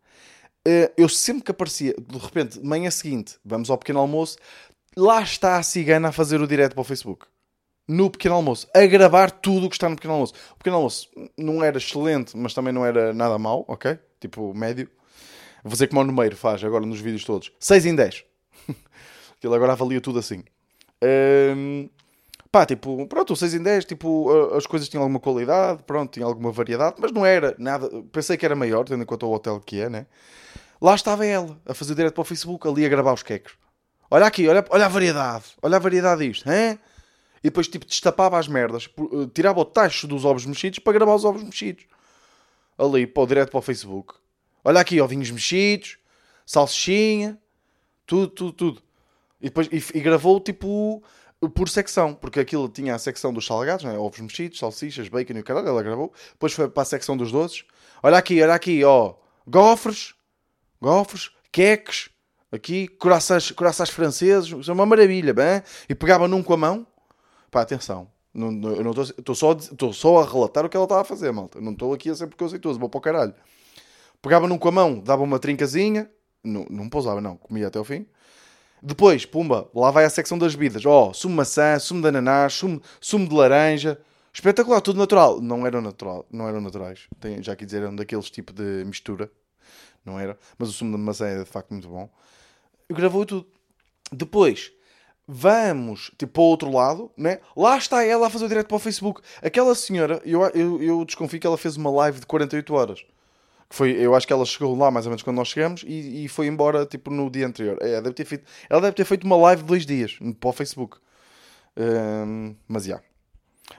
Eh, 0.68 0.92
eu 0.98 1.08
sempre 1.08 1.44
que 1.44 1.52
aparecia, 1.52 1.94
de 1.94 2.18
repente, 2.18 2.60
manhã 2.60 2.90
seguinte, 2.90 3.38
vamos 3.46 3.70
ao 3.70 3.78
pequeno 3.78 4.00
almoço, 4.00 4.38
lá 4.98 5.22
está 5.22 5.58
a 5.58 5.64
cigana 5.64 6.08
a 6.10 6.12
fazer 6.12 6.42
o 6.42 6.48
direto 6.48 6.74
para 6.74 6.82
o 6.82 6.86
Facebook. 6.86 7.28
No 7.88 8.10
pequeno 8.10 8.34
almoço, 8.34 8.68
a 8.74 8.84
gravar 8.88 9.30
tudo 9.30 9.68
o 9.68 9.70
que 9.70 9.76
está 9.76 9.88
no 9.88 9.96
pequeno 9.96 10.16
almoço. 10.16 10.34
O 10.54 10.58
pequeno 10.58 10.78
almoço 10.78 11.08
não 11.38 11.64
era 11.64 11.78
excelente, 11.78 12.36
mas 12.36 12.54
também 12.54 12.74
não 12.74 12.84
era 12.84 13.14
nada 13.14 13.38
mau, 13.38 13.64
ok? 13.68 14.00
Tipo, 14.20 14.56
médio. 14.56 14.90
Vou 15.66 15.72
fazer 15.72 15.88
como 15.88 16.00
o 16.00 16.04
número 16.04 16.38
faz 16.38 16.64
agora 16.64 16.86
nos 16.86 17.00
vídeos 17.00 17.26
todos. 17.26 17.52
6 17.60 17.88
em 17.88 17.96
10. 17.96 18.24
Ele 19.44 19.50
agora 19.56 19.72
avalia 19.72 20.00
tudo 20.00 20.20
assim. 20.20 20.44
Um, 21.04 21.90
pá, 22.52 22.68
tipo, 22.68 23.08
pronto, 23.08 23.34
o 23.34 23.36
6 23.36 23.56
em 23.56 23.64
10, 23.64 23.86
tipo, 23.86 24.32
as 24.56 24.68
coisas 24.68 24.88
tinham 24.88 25.02
alguma 25.02 25.20
qualidade, 25.20 25.82
pronto, 25.82 26.14
tinha 26.14 26.26
alguma 26.28 26.52
variedade, 26.52 26.98
mas 27.00 27.12
não 27.12 27.26
era 27.26 27.56
nada. 27.58 27.90
Pensei 28.12 28.38
que 28.38 28.46
era 28.46 28.56
maior, 28.56 28.86
tendo 28.86 29.02
em 29.02 29.08
conta 29.08 29.26
o 29.26 29.34
hotel 29.34 29.60
que 29.60 29.82
é, 29.82 29.90
né? 29.90 30.06
Lá 30.80 30.94
estava 30.94 31.26
ela, 31.26 31.60
a 31.66 31.74
fazer 31.74 31.96
direto 31.96 32.14
para 32.14 32.22
o 32.22 32.26
Facebook, 32.26 32.68
ali 32.68 32.86
a 32.86 32.90
gravar 32.90 33.14
os 33.14 33.24
queques. 33.24 33.54
Olha 34.12 34.28
aqui, 34.28 34.48
olha, 34.48 34.64
olha 34.70 34.86
a 34.86 34.90
variedade, 34.90 35.46
olha 35.64 35.78
a 35.78 35.80
variedade 35.80 36.28
disto, 36.28 36.48
hein? 36.48 36.78
E 37.40 37.48
depois, 37.48 37.68
tipo, 37.68 37.88
destapava 37.88 38.38
as 38.38 38.48
merdas, 38.48 38.88
eh, 39.00 39.30
tirava 39.34 39.60
o 39.60 39.66
tacho 39.66 40.06
dos 40.06 40.26
ovos 40.26 40.46
mexidos 40.46 40.78
para 40.78 40.94
gravar 40.94 41.16
os 41.16 41.26
ovos 41.26 41.42
mexidos. 41.42 41.86
Ali, 42.78 43.12
o 43.16 43.26
direto 43.26 43.50
para 43.50 43.58
o 43.58 43.64
Facebook. 43.64 44.14
Olha 44.68 44.82
aqui, 44.82 45.00
ovinhos 45.00 45.30
mexidos, 45.30 46.00
salsichinha, 46.44 47.40
tudo, 48.04 48.28
tudo, 48.28 48.52
tudo. 48.52 48.82
E 49.40 49.46
depois 49.46 49.68
e, 49.72 49.98
e, 49.98 50.02
gravou 50.02 50.40
tipo 50.40 51.04
por 51.54 51.70
secção, 51.70 52.16
porque 52.16 52.40
aquilo 52.40 52.68
tinha 52.68 52.96
a 52.96 52.98
secção 52.98 53.32
dos 53.32 53.46
salgados, 53.46 53.86
né? 53.86 53.96
ovos 53.96 54.20
mexidos, 54.20 54.58
salsichas, 54.58 55.08
bacon 55.08 55.34
e 55.34 55.42
o 55.42 55.44
caralho, 55.44 55.68
ela 55.68 55.84
gravou. 55.84 56.12
Depois 56.32 56.52
foi 56.52 56.68
para 56.68 56.82
a 56.82 56.86
secção 56.86 57.16
dos 57.16 57.32
doces. 57.32 57.64
Olha 58.02 58.18
aqui, 58.18 58.42
olha 58.42 58.56
aqui, 58.56 58.84
ó, 58.84 59.14
gofres, 59.48 60.16
gofres, 60.82 61.30
queques, 61.52 62.10
aqui, 62.52 62.88
corações, 62.88 63.52
corações 63.52 63.92
franceses, 63.92 64.52
isso 64.52 64.72
é 64.72 64.74
uma 64.74 64.88
maravilha, 64.88 65.32
bem? 65.32 65.62
E 65.88 65.94
pegava 65.94 66.28
num 66.28 66.42
com 66.42 66.54
a 66.54 66.58
mão. 66.58 66.88
Pá, 67.52 67.62
atenção, 67.62 68.10
não, 68.34 68.92
estou 68.92 69.36
só, 69.36 69.56
só 69.94 70.18
a 70.24 70.26
relatar 70.26 70.66
o 70.66 70.70
que 70.70 70.76
ela 70.76 70.86
estava 70.86 71.02
a 71.02 71.06
fazer, 71.06 71.32
malta. 71.32 71.62
Não 71.62 71.74
estou 71.74 71.94
aqui 71.94 72.10
a 72.10 72.16
ser 72.16 72.26
preconceituoso, 72.26 72.80
vou 72.80 72.90
para 72.90 72.98
o 72.98 73.02
caralho. 73.02 73.36
Pegava 74.26 74.48
num 74.48 74.58
com 74.58 74.68
a 74.68 74.72
mão, 74.72 75.00
dava 75.00 75.22
uma 75.22 75.38
trincazinha, 75.38 76.10
não, 76.44 76.66
não 76.68 76.90
pousava, 76.90 77.22
não, 77.22 77.38
comia 77.38 77.68
até 77.68 77.80
o 77.80 77.84
fim. 77.84 78.08
Depois, 78.82 79.24
pumba, 79.24 79.70
lá 79.72 79.92
vai 79.92 80.04
a 80.04 80.10
secção 80.10 80.36
das 80.36 80.56
bebidas. 80.56 80.84
Ó, 80.84 81.10
oh, 81.10 81.14
sumo 81.14 81.34
de 81.34 81.38
maçã, 81.38 81.78
sumo 81.78 82.02
de 82.02 82.08
ananás, 82.08 82.56
sumo, 82.56 82.82
sumo 83.00 83.30
de 83.30 83.36
laranja. 83.36 84.02
Espetacular, 84.34 84.82
tudo 84.82 84.98
natural. 84.98 85.40
Não 85.40 85.68
eram 85.68 85.80
natural, 85.80 86.26
não 86.32 86.48
eram 86.48 86.60
naturais. 86.60 87.02
Tem, 87.20 87.44
já 87.44 87.54
aqui 87.54 87.68
dizer, 87.68 87.84
eram 87.84 87.96
daqueles 87.96 88.32
tipo 88.32 88.52
de 88.52 88.84
mistura. 88.86 89.30
Não 90.04 90.20
era. 90.20 90.36
Mas 90.58 90.70
o 90.70 90.74
sumo 90.74 90.98
de 90.98 91.04
maçã 91.04 91.28
é 91.28 91.44
de 91.44 91.46
facto 91.46 91.70
muito 91.70 91.88
bom. 91.88 92.10
Eu 92.90 92.96
gravou 92.96 93.28
tudo. 93.28 93.46
Depois, 94.12 94.72
vamos 95.28 96.10
tipo 96.18 96.34
para 96.34 96.42
o 96.42 96.46
outro 96.46 96.72
lado, 96.72 97.12
né? 97.16 97.42
Lá 97.56 97.78
está 97.78 98.04
ela 98.04 98.26
a 98.26 98.30
fazer 98.32 98.46
o 98.46 98.50
direto 98.50 98.70
para 98.70 98.78
o 98.78 98.80
Facebook. 98.80 99.22
Aquela 99.40 99.76
senhora, 99.76 100.20
eu, 100.26 100.42
eu, 100.48 100.82
eu 100.82 101.06
desconfio 101.06 101.40
que 101.40 101.46
ela 101.46 101.60
fez 101.60 101.78
uma 101.78 101.92
live 101.92 102.22
de 102.22 102.26
48 102.26 102.74
horas. 102.74 103.06
Foi, 103.70 103.92
eu 103.92 104.16
acho 104.16 104.28
que 104.28 104.34
ela 104.34 104.46
chegou 104.46 104.78
lá 104.78 104.92
mais 104.92 105.06
ou 105.06 105.10
menos 105.10 105.24
quando 105.24 105.38
nós 105.38 105.48
chegamos 105.48 105.84
e, 105.86 106.26
e 106.26 106.28
foi 106.28 106.48
embora 106.48 106.86
tipo 106.86 107.10
no 107.12 107.30
dia 107.30 107.48
anterior. 107.48 107.78
É, 107.82 108.02
deve 108.02 108.14
ter 108.14 108.26
feito, 108.26 108.46
ela 108.70 108.82
deve 108.82 108.96
ter 108.96 109.06
feito 109.06 109.24
uma 109.26 109.36
live 109.36 109.64
de 109.64 109.68
dois 109.68 109.86
dias 109.86 110.18
para 110.40 110.50
o 110.50 110.54
Facebook. 110.54 110.98
Um, 111.78 112.56
mas 112.68 112.84
já. 112.84 112.96
Yeah. 112.96 113.06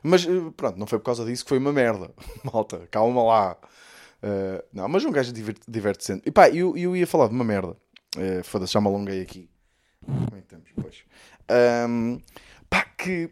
Mas 0.02 0.26
eh, 0.26 0.52
pronto, 0.56 0.78
não 0.78 0.86
foi 0.86 0.98
por 0.98 1.04
causa 1.06 1.24
disso 1.24 1.44
que 1.44 1.48
foi 1.48 1.58
uma 1.58 1.72
merda. 1.72 2.10
Malta, 2.52 2.86
calma 2.90 3.22
lá. 3.22 3.56
Uh, 4.22 4.62
não, 4.72 4.88
mas 4.88 5.04
um 5.04 5.10
gajo 5.10 5.32
diverte 5.32 6.04
sempre. 6.04 6.28
E 6.28 6.32
pá, 6.32 6.48
eu, 6.48 6.76
eu 6.76 6.96
ia 6.96 7.06
falar 7.06 7.28
de 7.28 7.34
uma 7.34 7.44
merda. 7.44 7.76
Uh, 8.16 8.42
Foda-se, 8.44 8.72
já 8.72 8.80
me 8.80 8.88
alonguei 8.88 9.20
aqui. 9.20 9.48
Como 10.04 10.26
é 10.32 10.40
que 10.40 10.54
estamos? 10.54 10.70
Pois. 10.74 11.04
Um, 11.88 12.20
pá, 12.68 12.82
que 12.82 13.30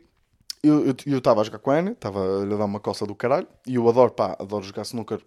eu 0.63 0.95
estava 1.19 1.41
a 1.41 1.45
jogar 1.45 1.59
com 1.59 1.71
a 1.71 1.77
Ana, 1.77 1.91
estava 1.93 2.43
a 2.43 2.45
lhe 2.45 2.57
dar 2.57 2.65
uma 2.65 2.81
coça 2.81 3.07
do 3.07 3.15
caralho. 3.15 3.49
E 3.67 3.75
eu 3.75 3.89
adoro, 3.89 4.13
pá, 4.13 4.37
adoro 4.39 4.65
jogar 4.65 4.83
snooker 4.83 5.21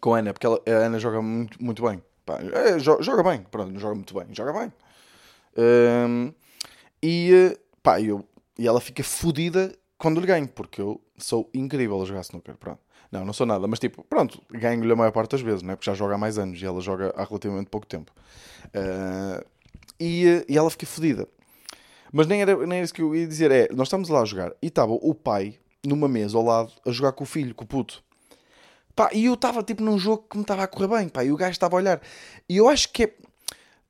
com 0.00 0.14
a 0.14 0.18
Ana, 0.18 0.32
porque 0.32 0.46
ela, 0.46 0.60
a 0.66 0.70
Ana 0.70 0.98
joga 0.98 1.20
muito, 1.20 1.62
muito 1.62 1.82
bem. 1.82 2.02
Pá, 2.24 2.38
é, 2.40 2.78
joga, 2.78 3.22
bem, 3.22 3.42
pronto, 3.50 3.78
joga 3.78 3.94
muito 3.94 4.14
bem, 4.14 4.26
joga 4.32 4.52
bem. 4.52 4.72
Um, 5.56 6.32
e, 7.02 7.58
pá, 7.82 8.00
eu, 8.00 8.24
e 8.58 8.66
ela 8.66 8.80
fica 8.80 9.02
fodida 9.02 9.74
quando 9.98 10.20
lhe 10.20 10.26
ganho, 10.26 10.48
porque 10.48 10.80
eu 10.80 11.00
sou 11.18 11.48
incrível 11.52 12.00
a 12.00 12.04
jogar 12.04 12.20
snooker, 12.22 12.56
pronto. 12.56 12.80
Não, 13.10 13.24
não 13.24 13.32
sou 13.32 13.44
nada, 13.44 13.66
mas 13.66 13.80
tipo, 13.80 14.04
pronto, 14.04 14.40
ganho-lhe 14.50 14.92
a 14.92 14.96
maior 14.96 15.10
parte 15.10 15.32
das 15.32 15.40
vezes, 15.40 15.62
não 15.62 15.72
é? 15.72 15.76
Porque 15.76 15.90
já 15.90 15.94
joga 15.94 16.14
há 16.14 16.18
mais 16.18 16.38
anos 16.38 16.62
e 16.62 16.64
ela 16.64 16.80
joga 16.80 17.12
há 17.16 17.24
relativamente 17.24 17.68
pouco 17.68 17.86
tempo. 17.86 18.12
Uh, 18.66 19.44
e, 19.98 20.44
e 20.48 20.56
ela 20.56 20.70
fica 20.70 20.86
fodida. 20.86 21.26
Mas 22.12 22.26
nem 22.26 22.40
era, 22.40 22.56
nem 22.66 22.78
era 22.78 22.84
isso 22.84 22.94
que 22.94 23.02
eu 23.02 23.14
ia 23.14 23.26
dizer, 23.26 23.50
é, 23.50 23.68
nós 23.72 23.88
estamos 23.88 24.08
lá 24.08 24.20
a 24.20 24.24
jogar 24.24 24.52
e 24.62 24.68
estava 24.68 24.92
o 24.92 25.14
pai 25.14 25.58
numa 25.84 26.08
mesa 26.08 26.36
ao 26.36 26.44
lado 26.44 26.72
a 26.86 26.90
jogar 26.90 27.12
com 27.12 27.24
o 27.24 27.26
filho, 27.26 27.54
com 27.54 27.64
o 27.64 27.66
puto. 27.66 28.02
Pá, 28.94 29.10
e 29.12 29.26
eu 29.26 29.34
estava 29.34 29.62
tipo 29.62 29.82
num 29.82 29.98
jogo 29.98 30.24
que 30.28 30.36
me 30.36 30.42
estava 30.42 30.64
a 30.64 30.66
correr 30.66 30.88
bem, 30.88 31.08
pá, 31.08 31.24
e 31.24 31.32
o 31.32 31.36
gajo 31.36 31.52
estava 31.52 31.76
a 31.76 31.78
olhar. 31.78 32.00
E 32.48 32.56
eu 32.56 32.68
acho 32.68 32.92
que 32.92 33.04
é, 33.04 33.14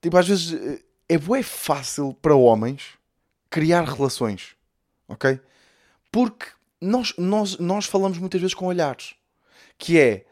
tipo, 0.00 0.16
às 0.16 0.28
vezes 0.28 0.82
é 1.08 1.18
bué 1.18 1.42
fácil 1.42 2.14
para 2.20 2.34
homens 2.34 2.98
criar 3.48 3.82
relações, 3.82 4.54
ok? 5.08 5.40
Porque 6.12 6.46
nós, 6.80 7.14
nós, 7.18 7.58
nós 7.58 7.86
falamos 7.86 8.18
muitas 8.18 8.40
vezes 8.40 8.54
com 8.54 8.66
olhares, 8.66 9.14
que 9.76 9.98
é, 9.98 10.24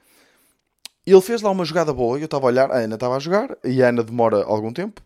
ele 1.04 1.20
fez 1.20 1.42
lá 1.42 1.50
uma 1.50 1.64
jogada 1.64 1.92
boa, 1.92 2.18
eu 2.18 2.26
estava 2.26 2.46
a 2.46 2.48
olhar, 2.48 2.70
a 2.70 2.78
Ana 2.78 2.94
estava 2.94 3.16
a 3.16 3.18
jogar, 3.18 3.56
e 3.64 3.82
a 3.82 3.88
Ana 3.88 4.04
demora 4.04 4.44
algum 4.44 4.72
tempo, 4.72 5.02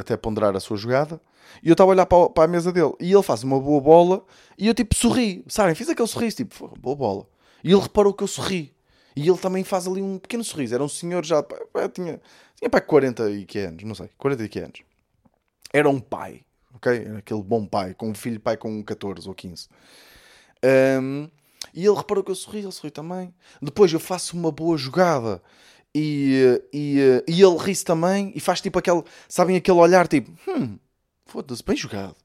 até 0.00 0.16
ponderar 0.16 0.56
a 0.56 0.60
sua 0.60 0.76
jogada, 0.76 1.20
e 1.62 1.68
eu 1.68 1.72
estava 1.72 1.90
a 1.90 1.92
olhar 1.92 2.06
para, 2.06 2.30
para 2.30 2.44
a 2.44 2.48
mesa 2.48 2.72
dele, 2.72 2.94
e 2.98 3.12
ele 3.12 3.22
faz 3.22 3.44
uma 3.44 3.60
boa 3.60 3.80
bola, 3.80 4.24
e 4.58 4.66
eu 4.66 4.74
tipo 4.74 4.94
sorri, 4.94 5.44
sabem, 5.46 5.74
fiz 5.74 5.88
aquele 5.88 6.08
sorriso, 6.08 6.38
tipo, 6.38 6.72
boa 6.80 6.96
bola. 6.96 7.26
E 7.62 7.70
ele 7.70 7.80
reparou 7.80 8.12
que 8.12 8.22
eu 8.22 8.28
sorri. 8.28 8.73
E 9.16 9.28
ele 9.28 9.38
também 9.38 9.62
faz 9.62 9.86
ali 9.86 10.02
um 10.02 10.18
pequeno 10.18 10.42
sorriso. 10.42 10.74
Era 10.74 10.82
um 10.82 10.88
senhor 10.88 11.24
já. 11.24 11.44
Tinha, 11.92 12.20
tinha 12.56 12.70
pá, 12.70 12.80
40 12.80 13.30
e 13.30 13.44
que 13.44 13.58
anos, 13.60 13.82
não 13.84 13.94
sei, 13.94 14.08
40 14.18 14.44
e 14.44 14.48
que 14.48 14.58
anos. 14.58 14.82
Era 15.72 15.88
um 15.88 16.00
pai, 16.00 16.42
ok? 16.74 16.92
Era 16.92 17.18
aquele 17.18 17.42
bom 17.42 17.66
pai, 17.66 17.94
com 17.94 18.10
um 18.10 18.14
filho 18.14 18.40
pai 18.40 18.56
com 18.56 18.82
14 18.82 19.28
ou 19.28 19.34
15. 19.34 19.68
Um, 21.00 21.28
e 21.72 21.84
ele 21.84 21.96
reparou 21.96 22.22
que 22.22 22.30
eu 22.30 22.34
sorri, 22.34 22.60
ele 22.60 22.72
sorri 22.72 22.90
também. 22.90 23.34
Depois 23.60 23.92
eu 23.92 24.00
faço 24.00 24.36
uma 24.36 24.50
boa 24.50 24.76
jogada 24.76 25.42
e, 25.94 26.60
e, 26.72 27.22
e 27.28 27.42
ele 27.42 27.56
ri-se 27.58 27.84
também 27.84 28.32
e 28.34 28.40
faz 28.40 28.60
tipo 28.60 28.78
aquele, 28.78 29.02
sabem, 29.28 29.56
aquele 29.56 29.78
olhar 29.78 30.08
tipo, 30.08 30.30
hum, 30.48 30.78
foda-se, 31.26 31.62
bem 31.62 31.76
jogado. 31.76 32.16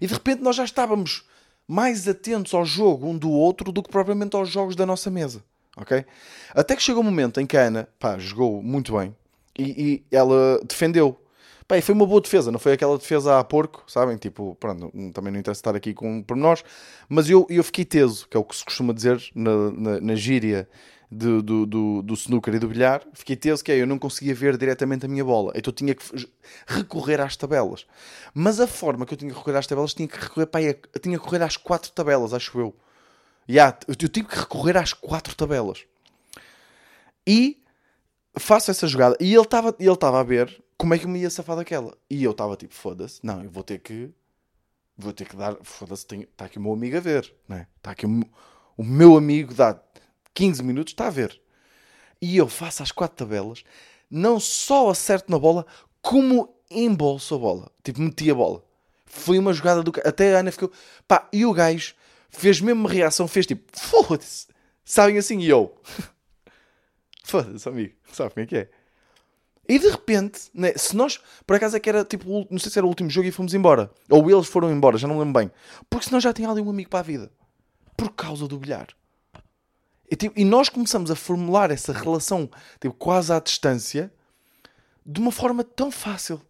E 0.00 0.06
de 0.06 0.14
repente 0.14 0.42
nós 0.42 0.56
já 0.56 0.64
estávamos 0.64 1.24
mais 1.68 2.08
atentos 2.08 2.54
ao 2.54 2.64
jogo 2.64 3.06
um 3.06 3.16
do 3.16 3.30
outro 3.30 3.70
do 3.70 3.82
que 3.82 3.90
propriamente 3.90 4.34
aos 4.34 4.48
jogos 4.48 4.74
da 4.74 4.86
nossa 4.86 5.10
mesa, 5.10 5.44
ok? 5.80 6.04
Até 6.54 6.76
que 6.76 6.82
chegou 6.82 7.02
o 7.02 7.06
um 7.06 7.10
momento 7.10 7.40
em 7.40 7.46
que 7.46 7.56
a 7.56 7.62
Ana, 7.62 7.88
pá, 7.98 8.18
jogou 8.18 8.62
muito 8.62 8.96
bem 8.96 9.14
e, 9.58 10.02
e 10.10 10.16
ela 10.16 10.60
defendeu. 10.66 11.18
Pá, 11.66 11.78
e 11.78 11.82
foi 11.82 11.94
uma 11.94 12.06
boa 12.06 12.20
defesa, 12.20 12.50
não 12.50 12.58
foi 12.58 12.72
aquela 12.72 12.98
defesa 12.98 13.38
a 13.38 13.44
porco, 13.44 13.84
sabem? 13.86 14.16
Tipo, 14.16 14.56
pronto, 14.58 14.90
também 15.12 15.32
não 15.32 15.38
interessa 15.38 15.60
estar 15.60 15.76
aqui 15.76 15.94
com 15.94 16.20
pormenores, 16.22 16.64
mas 17.08 17.30
eu, 17.30 17.46
eu 17.48 17.62
fiquei 17.62 17.84
teso, 17.84 18.26
que 18.28 18.36
é 18.36 18.40
o 18.40 18.44
que 18.44 18.56
se 18.56 18.64
costuma 18.64 18.92
dizer 18.92 19.22
na, 19.34 19.70
na, 19.70 20.00
na 20.00 20.14
gíria 20.16 20.68
do, 21.10 21.42
do, 21.42 21.66
do, 21.66 22.02
do 22.02 22.14
snooker 22.14 22.54
e 22.54 22.58
do 22.58 22.68
bilhar, 22.68 23.02
fiquei 23.12 23.36
teso 23.36 23.64
que 23.64 23.72
é, 23.72 23.80
eu 23.80 23.86
não 23.86 23.98
conseguia 23.98 24.34
ver 24.34 24.56
diretamente 24.56 25.06
a 25.06 25.08
minha 25.08 25.24
bola, 25.24 25.52
então 25.56 25.70
eu 25.70 25.74
tinha 25.74 25.94
que 25.94 26.04
recorrer 26.66 27.20
às 27.20 27.36
tabelas. 27.36 27.86
Mas 28.32 28.60
a 28.60 28.66
forma 28.66 29.04
que 29.04 29.14
eu 29.14 29.18
tinha 29.18 29.30
que 29.30 29.36
recorrer 29.38 29.58
às 29.58 29.66
tabelas 29.66 29.94
tinha 29.94 30.08
que 30.08 30.18
recorrer 30.18 30.46
para 30.46 30.60
aí, 30.60 30.74
tinha 31.00 31.16
que 31.18 31.24
recorrer 31.24 31.42
às 31.42 31.56
quatro 31.56 31.90
tabelas, 31.92 32.32
acho 32.32 32.58
eu. 32.58 32.74
Yeah, 33.50 33.76
eu 33.88 33.96
tive 33.96 34.28
que 34.28 34.38
recorrer 34.38 34.76
às 34.76 34.92
quatro 34.92 35.34
tabelas. 35.34 35.84
E 37.26 37.60
faço 38.38 38.70
essa 38.70 38.86
jogada. 38.86 39.16
E 39.18 39.34
ele 39.34 39.42
estava 39.42 39.74
ele 39.76 39.90
a 40.00 40.22
ver 40.22 40.62
como 40.78 40.94
é 40.94 40.98
que 40.98 41.04
eu 41.04 41.08
me 41.08 41.18
ia 41.18 41.30
safar 41.30 41.56
daquela. 41.56 41.98
E 42.08 42.22
eu 42.22 42.30
estava 42.30 42.56
tipo, 42.56 42.72
foda-se, 42.72 43.18
não, 43.24 43.42
eu 43.42 43.50
vou 43.50 43.64
ter 43.64 43.80
que. 43.80 44.08
Vou 44.96 45.12
ter 45.12 45.26
que 45.26 45.34
dar. 45.34 45.56
Foda-se, 45.64 46.06
está 46.14 46.44
aqui 46.44 46.60
o 46.60 46.62
meu 46.62 46.72
amigo 46.72 46.96
a 46.96 47.00
ver, 47.00 47.34
né? 47.48 47.66
Está 47.76 47.90
aqui 47.90 48.06
o, 48.06 48.20
o 48.76 48.84
meu 48.84 49.16
amigo 49.16 49.52
dá 49.52 49.76
15 50.32 50.62
minutos, 50.62 50.92
está 50.92 51.08
a 51.08 51.10
ver. 51.10 51.40
E 52.22 52.36
eu 52.36 52.46
faço 52.46 52.84
as 52.84 52.92
quatro 52.92 53.16
tabelas, 53.16 53.64
não 54.08 54.38
só 54.38 54.90
acerto 54.90 55.28
na 55.28 55.40
bola, 55.40 55.66
como 56.00 56.54
embolso 56.70 57.34
a 57.34 57.38
bola. 57.38 57.72
Tipo, 57.82 58.00
meti 58.00 58.30
a 58.30 58.34
bola. 58.34 58.62
Foi 59.06 59.40
uma 59.40 59.52
jogada 59.52 59.82
do. 59.82 59.92
Até 60.04 60.36
a 60.36 60.38
Ana 60.38 60.52
ficou. 60.52 60.70
Pá, 61.08 61.28
e 61.32 61.44
o 61.44 61.52
gajo 61.52 61.94
fez 62.30 62.60
mesmo 62.60 62.80
uma 62.80 62.88
reação, 62.88 63.28
fez 63.28 63.46
tipo, 63.46 63.62
foda-se. 63.78 64.46
Sabem 64.84 65.18
assim, 65.18 65.38
e 65.40 65.48
eu. 65.48 65.76
foda-se, 67.24 67.68
amigo. 67.68 67.94
Sabe 68.12 68.30
como 68.30 68.44
é 68.44 68.46
que 68.46 68.56
é? 68.56 68.70
E 69.68 69.78
de 69.78 69.88
repente, 69.88 70.50
né, 70.52 70.72
se 70.74 70.96
nós, 70.96 71.20
por 71.46 71.54
acaso 71.54 71.76
é 71.76 71.80
que 71.80 71.88
era 71.88 72.04
tipo, 72.04 72.44
não 72.50 72.58
sei 72.58 72.72
se 72.72 72.78
era 72.78 72.84
o 72.84 72.88
último 72.88 73.08
jogo 73.08 73.28
e 73.28 73.30
fomos 73.30 73.54
embora. 73.54 73.90
Ou 74.08 74.28
eles 74.28 74.48
foram 74.48 74.70
embora, 74.72 74.98
já 74.98 75.06
não 75.06 75.18
lembro 75.18 75.38
bem. 75.38 75.50
Porque 75.88 76.06
senão 76.06 76.20
já 76.20 76.32
tinha 76.32 76.48
ali 76.48 76.60
um 76.60 76.70
amigo 76.70 76.90
para 76.90 77.00
a 77.00 77.02
vida. 77.02 77.30
Por 77.96 78.10
causa 78.10 78.48
do 78.48 78.58
bilhar. 78.58 78.88
E, 80.10 80.16
tipo, 80.16 80.38
e 80.38 80.44
nós 80.44 80.68
começamos 80.68 81.08
a 81.08 81.14
formular 81.14 81.70
essa 81.70 81.92
relação 81.92 82.50
tipo, 82.80 82.94
quase 82.94 83.32
à 83.32 83.38
distância 83.38 84.12
de 85.06 85.20
uma 85.20 85.30
forma 85.30 85.62
tão 85.62 85.90
fácil. 85.90 86.42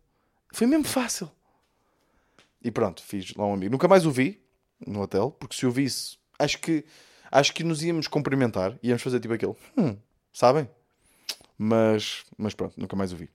Foi 0.51 0.67
mesmo 0.67 0.85
fácil. 0.85 1.31
E 2.63 2.71
pronto, 2.71 3.03
fiz 3.03 3.35
lá 3.35 3.47
um 3.47 3.53
amigo. 3.53 3.73
Nunca 3.73 3.87
mais 3.87 4.07
o 4.07 4.11
vi 4.11 4.43
no 4.87 5.03
hotel, 5.03 5.31
porque 5.39 5.57
se 5.57 5.67
o 5.67 5.71
visse, 5.71 6.17
acho 6.39 6.59
que, 6.59 6.85
acho 7.31 7.53
que 7.53 7.65
nos 7.65 7.83
íamos 7.83 8.07
cumprimentar, 8.07 8.79
íamos 8.83 9.03
fazer 9.03 9.21
tipo 9.21 9.35
aquele, 9.35 9.55
hum, 9.77 9.97
sabem? 10.33 10.69
Mas, 11.57 12.25
mas 12.39 12.55
pronto, 12.55 12.75
nunca 12.79 12.97
mais 12.97 13.13
o 13.13 13.17
vi. 13.17 13.29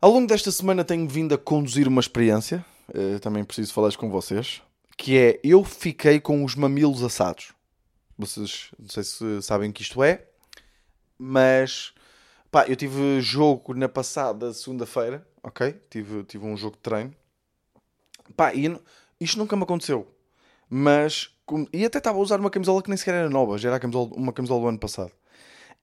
Ao 0.00 0.10
longo 0.10 0.26
desta 0.26 0.50
semana 0.50 0.84
tenho 0.84 1.08
vindo 1.08 1.34
a 1.34 1.38
conduzir 1.38 1.86
uma 1.86 2.00
experiência, 2.00 2.64
uh, 2.88 3.18
também 3.20 3.44
preciso 3.44 3.72
falar 3.72 3.94
com 3.96 4.10
vocês, 4.10 4.62
que 4.96 5.16
é 5.18 5.40
eu 5.42 5.64
fiquei 5.64 6.20
com 6.20 6.44
os 6.44 6.54
mamilos 6.54 7.02
assados. 7.02 7.52
Vocês 8.18 8.70
não 8.78 8.88
sei 8.88 9.02
se 9.02 9.42
sabem 9.42 9.72
que 9.72 9.82
isto 9.82 10.02
é, 10.02 10.26
mas 11.18 11.94
pá, 12.50 12.66
eu 12.66 12.76
tive 12.76 13.20
jogo 13.20 13.74
na 13.74 13.88
passada 13.88 14.52
segunda-feira, 14.52 15.26
ok? 15.42 15.78
Tive, 15.88 16.24
tive 16.24 16.44
um 16.44 16.56
jogo 16.56 16.76
de 16.76 16.82
treino. 16.82 17.14
Pá, 18.36 18.54
e 18.54 18.68
isto 19.20 19.38
nunca 19.38 19.56
me 19.56 19.62
aconteceu. 19.62 20.06
Mas, 20.68 21.30
e 21.72 21.84
até 21.84 21.98
estava 21.98 22.18
a 22.18 22.20
usar 22.20 22.40
uma 22.40 22.50
camisola 22.50 22.82
que 22.82 22.88
nem 22.88 22.96
sequer 22.96 23.14
era 23.14 23.30
nova, 23.30 23.58
já 23.58 23.68
era 23.68 23.80
camisola, 23.80 24.10
uma 24.14 24.32
camisola 24.32 24.60
do 24.62 24.68
ano 24.68 24.78
passado. 24.78 25.12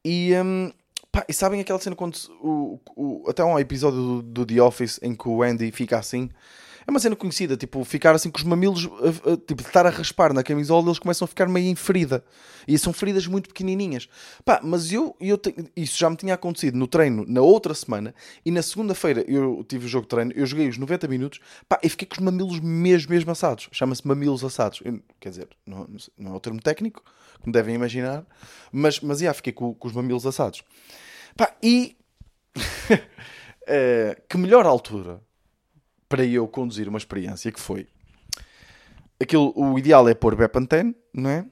E, 0.04 0.34
um, 0.36 0.72
pá, 1.12 1.26
e 1.28 1.34
sabem 1.34 1.60
aquela 1.60 1.80
cena 1.80 1.96
quando 1.96 2.18
o, 2.42 2.80
o, 2.96 3.30
até 3.30 3.44
um 3.44 3.60
episódio 3.60 4.00
do, 4.00 4.22
do 4.22 4.46
The 4.46 4.62
Office 4.62 5.00
em 5.04 5.14
que 5.14 5.28
o 5.28 5.44
Andy 5.44 5.72
fica 5.72 5.98
assim 5.98 6.30
é 6.88 6.90
uma 6.92 7.02
cena 7.02 7.18
conhecida, 7.18 7.58
tipo, 7.58 7.84
ficar 7.84 8.16
assim 8.16 8.32
com 8.32 8.38
os 8.38 8.46
mamilos, 8.46 8.88
tipo, 9.46 9.62
estar 9.62 9.86
a 9.86 9.90
raspar 9.90 10.32
na 10.34 10.42
camisola, 10.42 10.88
eles 10.88 10.98
começam 10.98 11.26
a 11.26 11.28
ficar 11.28 11.46
meio 11.50 11.68
em 11.68 11.76
ferida. 11.76 12.24
E 12.66 12.78
são 12.78 12.94
feridas 12.94 13.28
muito 13.28 13.50
pequenininhas. 13.50 14.08
Pá, 14.46 14.62
mas 14.64 14.94
eu, 14.94 15.14
eu 15.20 15.38
te... 15.38 15.54
isso 15.76 16.00
já 16.00 16.10
me 16.10 16.16
tinha 16.16 16.34
acontecido 16.34 16.78
no 16.78 16.88
treino 16.88 17.26
na 17.28 17.42
outra 17.42 17.74
semana 17.74 18.16
e 18.46 18.52
na 18.52 18.62
segunda-feira 18.62 19.26
eu 19.28 19.66
tive 19.68 19.86
o 19.86 19.90
jogo 19.90 20.04
de 20.04 20.10
treino, 20.10 20.32
eu 20.34 20.46
joguei 20.46 20.70
os 20.70 20.78
90 20.78 21.10
minutos, 21.10 21.40
pá, 21.68 21.78
e 21.84 21.90
fiquei 21.90 22.08
com 22.08 22.16
os 22.16 22.22
mamilos 22.22 22.60
mesmo, 22.62 23.12
mesmo 23.12 23.32
assados. 23.32 23.68
Chama-se 23.74 24.08
mamilos 24.08 24.42
assados. 24.46 24.80
Eu, 24.86 25.02
quer 25.20 25.30
dizer, 25.32 25.50
não, 25.66 25.90
não, 26.18 26.34
é 26.34 26.38
o 26.38 26.40
termo 26.40 26.62
técnico, 26.62 27.04
como 27.42 27.52
devem 27.52 27.76
imaginar, 27.76 28.26
mas, 28.72 29.02
mas 29.02 29.20
já, 29.20 29.34
fiquei 29.34 29.52
com, 29.52 29.74
com 29.74 29.90
os 29.90 29.94
mamilos 29.94 30.26
assados. 30.26 30.64
Pá, 31.36 31.54
e. 31.62 31.98
uh, 32.56 34.22
que 34.30 34.38
melhor 34.38 34.66
altura 34.66 35.27
para 36.08 36.26
eu 36.26 36.48
conduzir 36.48 36.88
uma 36.88 36.98
experiência 36.98 37.52
que 37.52 37.60
foi 37.60 37.88
aquilo, 39.20 39.54
o 39.56 39.78
ideal 39.78 40.08
é 40.08 40.14
pôr 40.14 40.36
Bepantene, 40.36 40.96
não 41.14 41.30
é? 41.30 41.46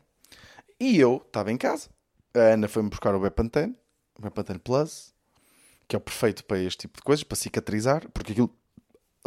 E 0.79 0.99
eu 0.99 1.23
estava 1.25 1.51
em 1.51 1.57
casa. 1.57 1.89
A 2.33 2.53
Ana 2.53 2.67
foi-me 2.67 2.89
buscar 2.89 3.15
o 3.15 3.19
Bepantene, 3.19 3.75
o 4.17 4.21
Bepantene 4.21 4.59
Plus, 4.59 5.13
que 5.87 5.95
é 5.95 5.97
o 5.97 6.01
perfeito 6.01 6.43
para 6.45 6.59
este 6.59 6.81
tipo 6.81 6.97
de 6.97 7.03
coisas, 7.03 7.23
para 7.23 7.35
cicatrizar, 7.35 8.09
porque 8.11 8.33
aquilo 8.33 8.53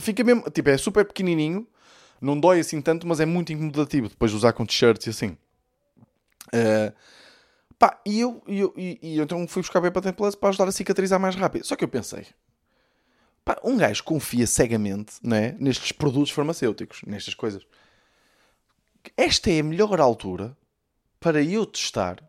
fica 0.01 0.23
mesmo, 0.23 0.43
tipo, 0.51 0.69
é 0.69 0.77
super 0.77 1.05
pequenininho, 1.05 1.67
não 2.21 2.39
dói 2.39 2.61
assim 2.61 2.81
tanto, 2.81 3.07
mas 3.07 3.21
é 3.21 3.27
muito 3.27 3.53
incomodativo 3.53 4.09
depois 4.09 4.31
de 4.31 4.37
usar 4.37 4.53
com 4.53 4.67
t-shirts 4.67 5.07
e 5.07 5.11
assim. 5.11 5.37
Uh, 6.49 6.93
pá, 7.79 8.01
e 8.05 8.21
eu, 8.21 8.43
e 8.47 8.59
eu, 8.59 8.75
e, 8.77 8.99
e 9.03 9.21
então 9.21 9.47
fui 9.49 9.63
buscar 9.63 9.79
o 9.79 9.83
Bepantene 9.83 10.15
Plus 10.15 10.35
para 10.35 10.51
ajudar 10.51 10.69
a 10.69 10.73
cicatrizar 10.73 11.19
mais 11.19 11.35
rápido. 11.35 11.65
Só 11.65 11.77
que 11.77 11.85
eu 11.85 11.89
pensei, 11.89 12.27
Pá, 13.49 13.59
um 13.65 13.79
gajo 13.79 14.05
confia 14.05 14.47
cegamente 14.47 15.15
é, 15.25 15.57
nestes 15.59 15.91
produtos 15.91 16.31
farmacêuticos, 16.31 17.01
nestas 17.07 17.33
coisas. 17.33 17.63
Esta 19.17 19.51
é 19.51 19.61
a 19.61 19.65
melhor 19.65 19.99
altura 19.99 20.55
para 21.19 21.43
eu 21.43 21.65
testar 21.65 22.23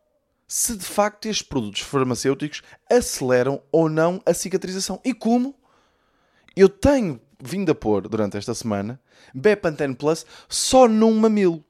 se 0.47 0.77
de 0.77 0.85
facto 0.85 1.25
estes 1.25 1.45
produtos 1.45 1.81
farmacêuticos 1.81 2.61
aceleram 2.89 3.61
ou 3.69 3.89
não 3.89 4.21
a 4.25 4.33
cicatrização. 4.33 5.01
E 5.03 5.13
como? 5.13 5.53
Eu 6.55 6.69
tenho 6.69 7.19
vindo 7.37 7.69
a 7.69 7.75
pôr 7.75 8.07
durante 8.07 8.37
esta 8.37 8.53
semana 8.53 8.97
Bepantene 9.33 9.95
Plus 9.95 10.25
só 10.47 10.87
num 10.87 11.19
mamilo. 11.19 11.61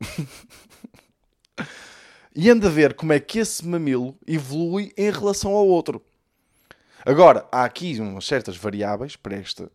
e 2.34 2.50
anda 2.50 2.66
a 2.66 2.70
ver 2.70 2.94
como 2.94 3.12
é 3.12 3.20
que 3.20 3.38
esse 3.38 3.64
mamilo 3.64 4.18
evolui 4.26 4.92
em 4.96 5.12
relação 5.12 5.52
ao 5.52 5.68
outro. 5.68 6.04
Agora, 7.04 7.46
há 7.50 7.64
aqui 7.64 7.98
umas 8.00 8.26
certas 8.26 8.56
variáveis 8.56 9.16
para 9.16 9.36
esta 9.36 9.64
uh, 9.64 9.68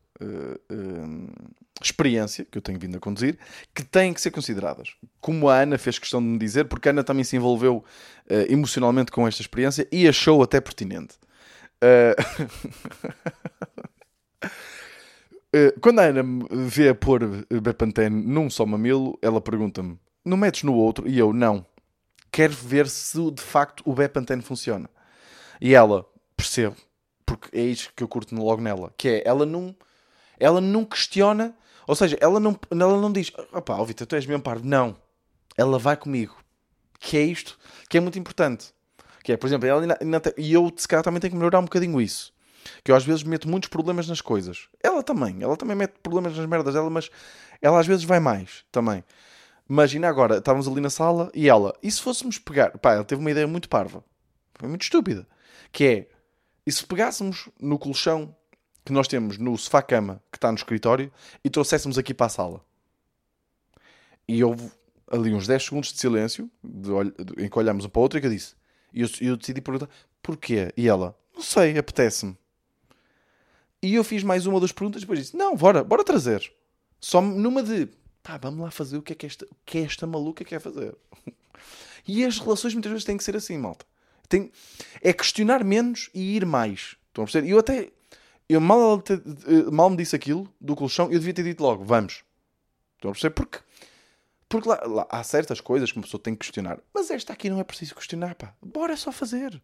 uh, 0.71 1.33
experiência 1.81 2.45
que 2.45 2.57
eu 2.57 2.61
tenho 2.61 2.79
vindo 2.79 2.95
a 2.97 2.99
conduzir 2.99 3.37
que 3.73 3.83
têm 3.83 4.13
que 4.13 4.21
ser 4.21 4.31
consideradas. 4.31 4.95
Como 5.19 5.49
a 5.49 5.59
Ana 5.59 5.77
fez 5.77 5.99
questão 5.99 6.21
de 6.21 6.27
me 6.27 6.37
dizer, 6.37 6.65
porque 6.65 6.89
a 6.89 6.91
Ana 6.91 7.03
também 7.03 7.23
se 7.23 7.35
envolveu 7.35 7.77
uh, 7.77 7.83
emocionalmente 8.51 9.11
com 9.11 9.27
esta 9.27 9.41
experiência 9.41 9.87
e 9.91 10.07
achou 10.07 10.43
até 10.43 10.61
pertinente. 10.61 11.15
quando 15.81 15.99
a 15.99 16.03
Ana 16.03 16.23
me 16.23 16.45
vê 16.67 16.89
a 16.89 16.95
pôr 16.95 17.45
Bepantene 17.61 18.25
num 18.25 18.49
só 18.49 18.65
mamilo, 18.65 19.19
ela 19.21 19.39
pergunta-me: 19.39 19.99
não 20.23 20.37
metes 20.37 20.63
no 20.63 20.73
outro? 20.73 21.07
E 21.07 21.19
eu, 21.19 21.31
não. 21.31 21.63
Quero 22.31 22.53
ver 22.53 22.87
se 22.87 23.29
de 23.31 23.41
facto 23.41 23.83
o 23.85 23.93
Bepantene 23.93 24.41
funciona. 24.41 24.89
E 25.61 25.75
ela, 25.75 26.05
percebo, 26.35 26.75
porque 27.37 27.57
é 27.57 27.61
isto 27.61 27.91
que 27.95 28.03
eu 28.03 28.07
curto 28.07 28.35
logo 28.35 28.61
nela, 28.61 28.93
que 28.97 29.07
é, 29.07 29.23
ela 29.25 29.45
não, 29.45 29.75
ela 30.39 30.61
não 30.61 30.85
questiona, 30.85 31.55
ou 31.87 31.95
seja, 31.95 32.17
ela 32.19 32.39
não, 32.39 32.59
ela 32.71 32.99
não 32.99 33.11
diz, 33.11 33.31
opá, 33.53 33.77
oh, 33.77 33.85
Vitor, 33.85 34.07
tu 34.07 34.15
és 34.15 34.25
mesmo 34.25 34.41
parvo. 34.41 34.65
Não. 34.65 34.97
Ela 35.57 35.77
vai 35.77 35.95
comigo. 35.95 36.35
Que 36.99 37.17
é 37.17 37.23
isto, 37.23 37.57
que 37.89 37.97
é 37.97 38.01
muito 38.01 38.17
importante. 38.17 38.73
Que 39.23 39.33
é, 39.33 39.37
por 39.37 39.47
exemplo, 39.47 39.67
ela 39.67 39.81
ainda, 39.81 39.97
ainda 40.01 40.33
e 40.37 40.53
eu, 40.53 40.71
se 40.75 40.87
calhar, 40.87 41.03
também 41.03 41.19
tenho 41.19 41.31
que 41.31 41.37
melhorar 41.37 41.59
um 41.59 41.65
bocadinho 41.65 42.01
isso. 42.01 42.33
Que 42.83 42.91
eu 42.91 42.95
às 42.95 43.05
vezes 43.05 43.23
meto 43.23 43.47
muitos 43.47 43.69
problemas 43.69 44.07
nas 44.07 44.21
coisas. 44.21 44.67
Ela 44.81 45.03
também, 45.03 45.41
ela 45.41 45.55
também 45.55 45.75
mete 45.75 45.93
problemas 46.01 46.35
nas 46.35 46.45
merdas 46.47 46.73
dela, 46.73 46.89
mas 46.89 47.09
ela 47.61 47.79
às 47.79 47.85
vezes 47.85 48.03
vai 48.03 48.19
mais 48.19 48.65
também. 48.71 49.03
Imagina 49.69 50.07
agora, 50.07 50.37
estávamos 50.37 50.67
ali 50.67 50.79
na 50.79 50.89
sala 50.89 51.31
e 51.33 51.49
ela, 51.49 51.75
e 51.81 51.89
se 51.89 51.99
fôssemos 51.99 52.37
pegar, 52.37 52.77
pá, 52.77 52.93
ela 52.93 53.03
teve 53.03 53.19
uma 53.19 53.31
ideia 53.31 53.47
muito 53.47 53.67
parva, 53.67 54.03
foi 54.53 54.69
muito 54.69 54.83
estúpida, 54.83 55.27
que 55.71 55.83
é, 55.83 56.07
e 56.65 56.71
se 56.71 56.85
pegássemos 56.85 57.49
no 57.59 57.77
colchão 57.77 58.35
que 58.83 58.91
nós 58.91 59.07
temos 59.07 59.37
no 59.37 59.57
sofá-cama 59.57 60.21
que 60.31 60.37
está 60.37 60.51
no 60.51 60.57
escritório 60.57 61.11
e 61.43 61.49
trouxéssemos 61.49 61.97
aqui 61.97 62.13
para 62.13 62.27
a 62.27 62.29
sala? 62.29 62.65
E 64.27 64.43
houve 64.43 64.71
ali 65.11 65.33
uns 65.33 65.47
10 65.47 65.63
segundos 65.63 65.93
de 65.93 65.99
silêncio, 65.99 66.49
de, 66.63 66.89
de, 67.23 67.45
em 67.45 67.49
que 67.49 67.59
olhámos 67.59 67.85
um 67.85 67.89
para 67.89 67.99
o 67.99 68.03
outro, 68.03 68.17
e 68.17 68.21
que 68.21 68.27
eu 68.27 68.31
disse, 68.31 68.55
e 68.93 69.01
eu, 69.01 69.09
eu 69.21 69.37
decidi 69.37 69.61
perguntar, 69.61 69.89
porquê? 70.21 70.73
E 70.75 70.87
ela, 70.87 71.17
não 71.33 71.41
sei, 71.41 71.77
apetece-me. 71.77 72.35
E 73.81 73.93
eu 73.93 74.03
fiz 74.03 74.23
mais 74.23 74.45
uma 74.45 74.55
ou 74.55 74.59
duas 74.59 74.71
perguntas 74.71 75.01
e 75.01 75.05
depois 75.05 75.19
disse, 75.19 75.37
não, 75.37 75.55
bora, 75.55 75.83
bora 75.83 76.03
trazer. 76.03 76.51
Só 76.99 77.21
numa 77.21 77.61
de, 77.61 77.87
pá, 78.23 78.37
vamos 78.37 78.59
lá 78.61 78.71
fazer 78.71 78.97
o 78.97 79.01
que 79.01 79.13
é 79.13 79.15
que 79.15 79.25
esta, 79.27 79.45
o 79.45 79.55
que 79.63 79.77
é 79.77 79.81
esta 79.81 80.07
maluca 80.07 80.43
quer 80.43 80.59
fazer. 80.59 80.95
e 82.07 82.25
as 82.25 82.39
relações 82.39 82.73
muitas 82.73 82.91
vezes 82.91 83.05
têm 83.05 83.17
que 83.17 83.23
ser 83.23 83.35
assim, 83.35 83.57
malta. 83.57 83.85
Tem, 84.27 84.51
é 85.01 85.13
questionar 85.13 85.63
menos 85.63 86.09
e 86.13 86.35
ir 86.35 86.45
mais. 86.45 86.95
Estão 87.07 87.23
a 87.23 87.27
perceber? 87.27 87.49
Eu 87.49 87.59
até, 87.59 87.89
eu 88.47 88.61
mal, 88.61 89.03
mal 89.71 89.89
me 89.89 89.97
disse 89.97 90.15
aquilo 90.15 90.51
do 90.59 90.75
colchão, 90.75 91.05
eu 91.05 91.19
devia 91.19 91.33
ter 91.33 91.43
dito 91.43 91.61
logo, 91.61 91.83
vamos. 91.83 92.23
Estão 92.95 93.11
a 93.11 93.13
perceber? 93.13 93.33
Porque 93.33 93.59
porque 94.47 94.69
lá, 94.69 94.79
lá, 94.85 95.07
há 95.09 95.23
certas 95.23 95.59
coisas 95.59 95.91
que 95.91 95.97
uma 95.97 96.03
pessoa 96.03 96.21
tem 96.21 96.33
que 96.33 96.39
questionar. 96.39 96.79
Mas 96.93 97.09
esta 97.09 97.33
aqui 97.33 97.49
não 97.49 97.59
é 97.59 97.63
preciso 97.63 97.95
questionar, 97.95 98.35
pá. 98.35 98.53
Bora 98.61 98.95
só 98.95 99.11
fazer. 99.11 99.55
O 99.55 99.61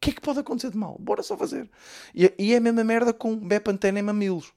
que 0.00 0.10
é 0.10 0.12
que 0.12 0.20
pode 0.20 0.38
acontecer 0.38 0.70
de 0.70 0.76
mal? 0.76 0.96
Bora 0.98 1.22
só 1.22 1.36
fazer. 1.36 1.70
E, 2.14 2.32
e 2.38 2.52
é 2.52 2.56
a 2.56 2.60
mesma 2.60 2.82
merda 2.82 3.12
com 3.12 3.36
Bepantene 3.36 4.00
e 4.00 4.02
mamilos. 4.02 4.52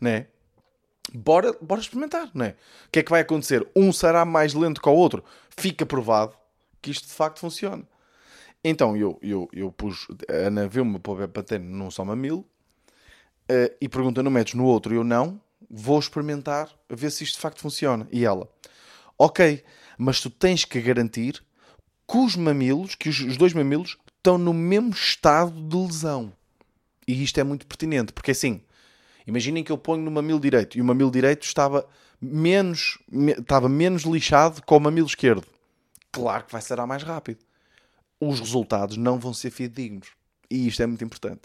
Né? 0.00 0.26
Bora, 1.14 1.52
bora 1.60 1.80
experimentar, 1.80 2.30
né? 2.34 2.56
O 2.86 2.90
que 2.90 2.98
é 2.98 3.02
que 3.02 3.10
vai 3.10 3.20
acontecer? 3.20 3.66
Um 3.74 3.92
será 3.92 4.24
mais 4.24 4.54
lento 4.54 4.82
que 4.82 4.88
o 4.88 4.92
outro. 4.92 5.24
Fica 5.56 5.86
provado 5.86 6.36
que 6.82 6.90
isto 6.90 7.06
de 7.06 7.14
facto 7.14 7.38
funciona. 7.38 7.84
Então 8.68 8.96
eu, 8.96 9.18
eu, 9.22 9.48
eu 9.52 9.70
pus. 9.70 10.08
A 10.28 10.48
Ana 10.48 10.66
viu-me 10.66 10.98
para 10.98 11.26
Bepantene 11.26 11.64
num 11.64 11.90
só 11.90 12.04
mamilo 12.04 12.40
uh, 12.40 13.74
e 13.80 13.88
pergunta: 13.88 14.22
não 14.22 14.30
metes 14.30 14.54
no 14.54 14.64
outro? 14.64 14.94
Eu 14.94 15.04
não. 15.04 15.40
Vou 15.70 15.98
experimentar 15.98 16.70
ver 16.88 17.10
se 17.10 17.24
isto 17.24 17.36
de 17.36 17.40
facto 17.40 17.60
funciona. 17.60 18.06
E 18.12 18.24
ela 18.24 18.48
Ok, 19.18 19.64
mas 19.96 20.20
tu 20.20 20.28
tens 20.28 20.64
que 20.64 20.80
garantir 20.80 21.42
que 22.06 22.18
os 22.18 22.36
mamilos, 22.36 22.94
que 22.94 23.08
os, 23.08 23.18
os 23.20 23.36
dois 23.36 23.54
mamilos 23.54 23.96
estão 24.18 24.36
no 24.36 24.52
mesmo 24.52 24.90
estado 24.90 25.52
de 25.52 25.76
lesão. 25.76 26.32
E 27.08 27.22
isto 27.22 27.38
é 27.38 27.44
muito 27.44 27.66
pertinente, 27.66 28.12
porque 28.12 28.32
assim, 28.32 28.60
imaginem 29.26 29.64
que 29.64 29.72
eu 29.72 29.78
ponho 29.78 30.02
no 30.02 30.10
mamilo 30.10 30.40
direito 30.40 30.76
e 30.76 30.82
o 30.82 30.84
mamilo 30.84 31.10
direito 31.10 31.44
estava 31.44 31.86
menos, 32.20 32.98
me, 33.10 33.32
estava 33.32 33.68
menos 33.68 34.02
lixado 34.02 34.60
que 34.60 34.74
o 34.74 34.80
mamilo 34.80 35.06
esquerdo. 35.06 35.46
Claro 36.12 36.44
que 36.44 36.52
vai 36.52 36.60
ser 36.60 36.76
mais 36.84 37.02
rápido. 37.02 37.45
Os 38.20 38.40
resultados 38.40 38.96
não 38.96 39.18
vão 39.18 39.34
ser 39.34 39.50
fidedignos. 39.50 40.08
E 40.50 40.66
isto 40.66 40.82
é 40.82 40.86
muito 40.86 41.04
importante. 41.04 41.42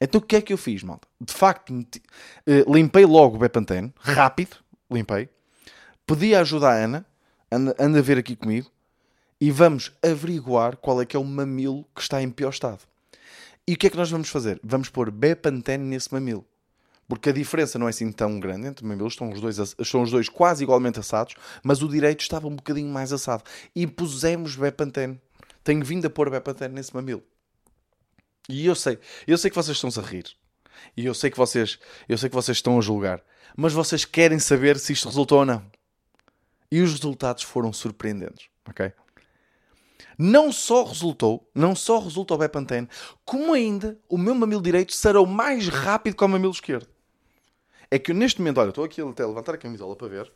Então 0.00 0.20
o 0.20 0.24
que 0.24 0.36
é 0.36 0.40
que 0.40 0.52
eu 0.52 0.58
fiz, 0.58 0.82
malta? 0.82 1.06
De 1.20 1.32
facto, 1.32 1.70
uh, 1.70 2.72
limpei 2.72 3.04
logo 3.04 3.36
o 3.36 3.38
Bepantene, 3.38 3.92
rápido, 4.00 4.56
limpei 4.90 5.28
pedi 6.10 6.34
ajuda 6.34 6.70
à 6.70 6.74
Ana, 6.74 7.06
anda, 7.52 7.76
anda 7.78 8.00
a 8.00 8.02
ver 8.02 8.18
aqui 8.18 8.34
comigo, 8.34 8.68
e 9.40 9.48
vamos 9.48 9.92
averiguar 10.02 10.76
qual 10.76 11.00
é 11.00 11.06
que 11.06 11.16
é 11.16 11.20
o 11.20 11.24
mamilo 11.24 11.86
que 11.94 12.02
está 12.02 12.20
em 12.20 12.28
pior 12.28 12.50
estado. 12.50 12.80
E 13.64 13.74
o 13.74 13.76
que 13.76 13.86
é 13.86 13.90
que 13.90 13.96
nós 13.96 14.10
vamos 14.10 14.28
fazer? 14.28 14.58
Vamos 14.60 14.88
pôr 14.88 15.08
Bepantene 15.12 15.84
nesse 15.84 16.12
mamilo. 16.12 16.44
Porque 17.08 17.30
a 17.30 17.32
diferença 17.32 17.78
não 17.78 17.86
é 17.86 17.90
assim 17.90 18.10
tão 18.10 18.40
grande 18.40 18.66
entre 18.66 18.84
mamilos, 18.84 19.12
estão 19.12 19.30
os 19.30 19.40
dois, 19.40 19.56
estão 19.78 20.02
os 20.02 20.10
dois 20.10 20.28
quase 20.28 20.64
igualmente 20.64 20.98
assados, 20.98 21.36
mas 21.62 21.80
o 21.80 21.88
direito 21.88 22.22
estava 22.22 22.48
um 22.48 22.56
bocadinho 22.56 22.92
mais 22.92 23.12
assado. 23.12 23.44
E 23.72 23.86
pusemos 23.86 24.56
Bepantene. 24.56 25.20
Tenho 25.62 25.84
vindo 25.84 26.06
a 26.06 26.10
pôr 26.10 26.30
Bepantene 26.30 26.74
nesse 26.74 26.94
mamilo. 26.94 27.22
E 28.48 28.66
eu 28.66 28.74
sei, 28.74 28.98
eu 29.26 29.38
sei 29.38 29.50
que 29.50 29.56
vocês 29.56 29.76
estão-se 29.76 29.98
a 29.98 30.02
rir. 30.02 30.24
E 30.96 31.06
eu 31.06 31.14
sei 31.14 31.30
que 31.30 31.36
vocês, 31.36 31.78
eu 32.08 32.16
sei 32.16 32.28
que 32.28 32.34
vocês 32.34 32.58
estão 32.58 32.78
a 32.78 32.80
julgar. 32.80 33.22
Mas 33.56 33.72
vocês 33.72 34.04
querem 34.04 34.38
saber 34.38 34.78
se 34.78 34.92
isto 34.92 35.08
resultou 35.08 35.40
ou 35.40 35.44
não. 35.44 35.64
E 36.70 36.80
os 36.80 36.92
resultados 36.92 37.42
foram 37.42 37.72
surpreendentes, 37.72 38.48
ok? 38.68 38.92
Não 40.16 40.52
só 40.52 40.84
resultou, 40.84 41.50
não 41.54 41.74
só 41.74 41.98
resultou 41.98 42.36
o 42.36 42.40
Bepantene, 42.40 42.88
como 43.24 43.52
ainda 43.52 43.98
o 44.08 44.18
meu 44.18 44.34
mamilo 44.34 44.62
direito 44.62 44.94
será 44.94 45.20
o 45.20 45.26
mais 45.26 45.68
rápido 45.68 46.16
que 46.16 46.24
o 46.24 46.28
mamilo 46.28 46.52
esquerdo. 46.52 46.88
É 47.90 47.98
que 47.98 48.12
eu 48.12 48.14
neste 48.14 48.40
momento, 48.40 48.58
olha, 48.58 48.68
estou 48.68 48.84
aqui 48.84 49.00
até 49.00 49.22
a 49.22 49.26
levantar 49.26 49.54
a 49.54 49.58
camisola 49.58 49.96
para 49.96 50.08
ver, 50.08 50.32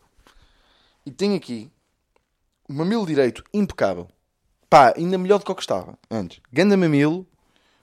e 1.07 1.11
tenho 1.11 1.37
aqui 1.37 1.71
o 2.69 2.73
mamilo 2.73 3.07
direito 3.07 3.45
impecável. 3.53 4.09
Pá, 4.75 4.93
ainda 4.97 5.17
melhor 5.17 5.39
do 5.39 5.45
que 5.45 5.53
o 5.53 5.55
que 5.55 5.63
estava 5.63 5.97
antes. 6.11 6.41
Ganda 6.53 6.77
mamilo. 6.77 7.25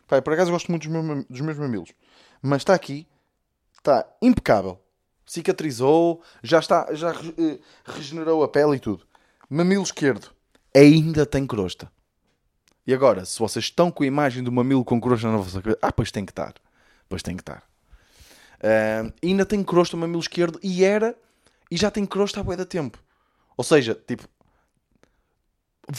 Pá, 0.09 0.21
por 0.21 0.33
acaso 0.33 0.51
gosto 0.51 0.69
muito 0.69 0.89
dos 0.89 0.91
meus, 0.91 1.25
dos 1.29 1.39
meus 1.39 1.57
mamilos. 1.57 1.93
Mas 2.41 2.63
está 2.63 2.73
aqui, 2.73 3.07
está 3.77 4.05
impecável 4.21 4.77
cicatrizou, 5.25 6.21
já 6.43 6.59
está, 6.59 6.93
já 6.93 7.13
uh, 7.13 7.59
regenerou 7.85 8.43
a 8.43 8.49
pele 8.49 8.75
e 8.75 8.79
tudo. 8.81 9.07
Mamilo 9.49 9.83
esquerdo 9.83 10.31
ainda 10.75 11.25
tem 11.25 11.47
crosta. 11.47 11.89
E 12.85 12.93
agora, 12.93 13.23
se 13.23 13.39
vocês 13.39 13.63
estão 13.63 13.89
com 13.89 14.03
a 14.03 14.07
imagem 14.07 14.43
do 14.43 14.51
mamilo 14.51 14.83
com 14.83 14.99
crosta 14.99 15.31
na 15.31 15.37
vossa 15.37 15.61
cabeça, 15.61 15.79
ah, 15.81 15.93
pois 15.93 16.11
tem 16.11 16.25
que 16.25 16.33
estar. 16.33 16.55
Pois 17.07 17.23
tem 17.23 17.37
que 17.37 17.41
estar. 17.41 17.63
Uh, 18.57 19.13
ainda 19.23 19.45
tem 19.45 19.63
crosta 19.63 19.95
o 19.95 19.99
mamilo 19.99 20.19
esquerdo 20.19 20.59
e 20.61 20.83
era, 20.83 21.15
e 21.71 21.77
já 21.77 21.89
tem 21.89 22.05
crosta 22.05 22.41
há 22.41 22.43
bué 22.43 22.57
da 22.57 22.65
tempo. 22.65 23.01
Ou 23.55 23.63
seja, 23.63 23.95
tipo, 23.95 24.27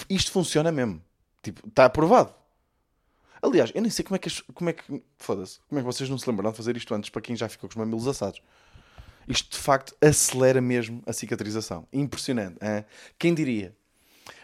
isto 0.09 0.31
funciona 0.31 0.71
mesmo. 0.71 1.03
Tipo, 1.43 1.67
está 1.69 1.87
aprovado. 1.87 2.35
Aliás, 3.43 3.73
eu 3.75 3.83
nem 3.83 3.91
sei 3.91 4.05
como 4.05 4.17
é 4.17 4.19
que. 4.19 4.31
Como 4.53 4.71
é 4.71 4.73
que 4.73 5.03
foda-se. 5.19 5.59
Como 5.69 5.79
é 5.79 5.83
que 5.83 5.87
vocês 5.87 6.09
não 6.09 6.17
se 6.17 6.29
lembraram 6.29 6.53
de 6.53 6.57
fazer 6.57 6.77
isto 6.77 6.95
antes 6.95 7.11
para 7.11 7.21
quem 7.21 7.35
já 7.35 7.49
ficou 7.49 7.69
com 7.69 7.73
os 7.73 7.77
mamilos 7.77 8.07
assados? 8.07 8.41
Isto 9.27 9.53
de 9.53 9.59
facto 9.59 9.97
acelera 10.01 10.61
mesmo 10.61 11.03
a 11.07 11.13
cicatrização. 11.13 11.87
Impressionante. 11.93 12.59
Hein? 12.63 12.85
Quem 13.19 13.35
diria? 13.35 13.75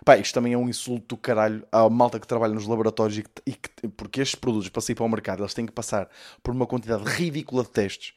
Pá, 0.05 0.17
isto 0.17 0.35
também 0.35 0.53
é 0.53 0.59
um 0.59 0.69
insulto 0.69 1.15
do 1.15 1.17
caralho 1.17 1.67
à 1.71 1.89
malta 1.89 2.19
que 2.19 2.27
trabalha 2.27 2.55
nos 2.55 2.67
laboratórios 2.67 3.19
e 3.19 3.23
que, 3.23 3.31
e 3.47 3.53
que, 3.53 3.89
porque 3.89 4.21
estes 4.21 4.35
produtos 4.35 4.69
para 4.69 4.83
sair 4.83 4.95
para 4.95 5.05
o 5.05 5.09
mercado 5.09 5.43
eles 5.43 5.55
têm 5.55 5.67
que 5.67 5.73
passar 5.73 6.09
por 6.43 6.53
uma 6.53 6.67
quantidade 6.67 7.05
ridícula 7.05 7.63
de 7.63 7.71
testes 7.71 8.15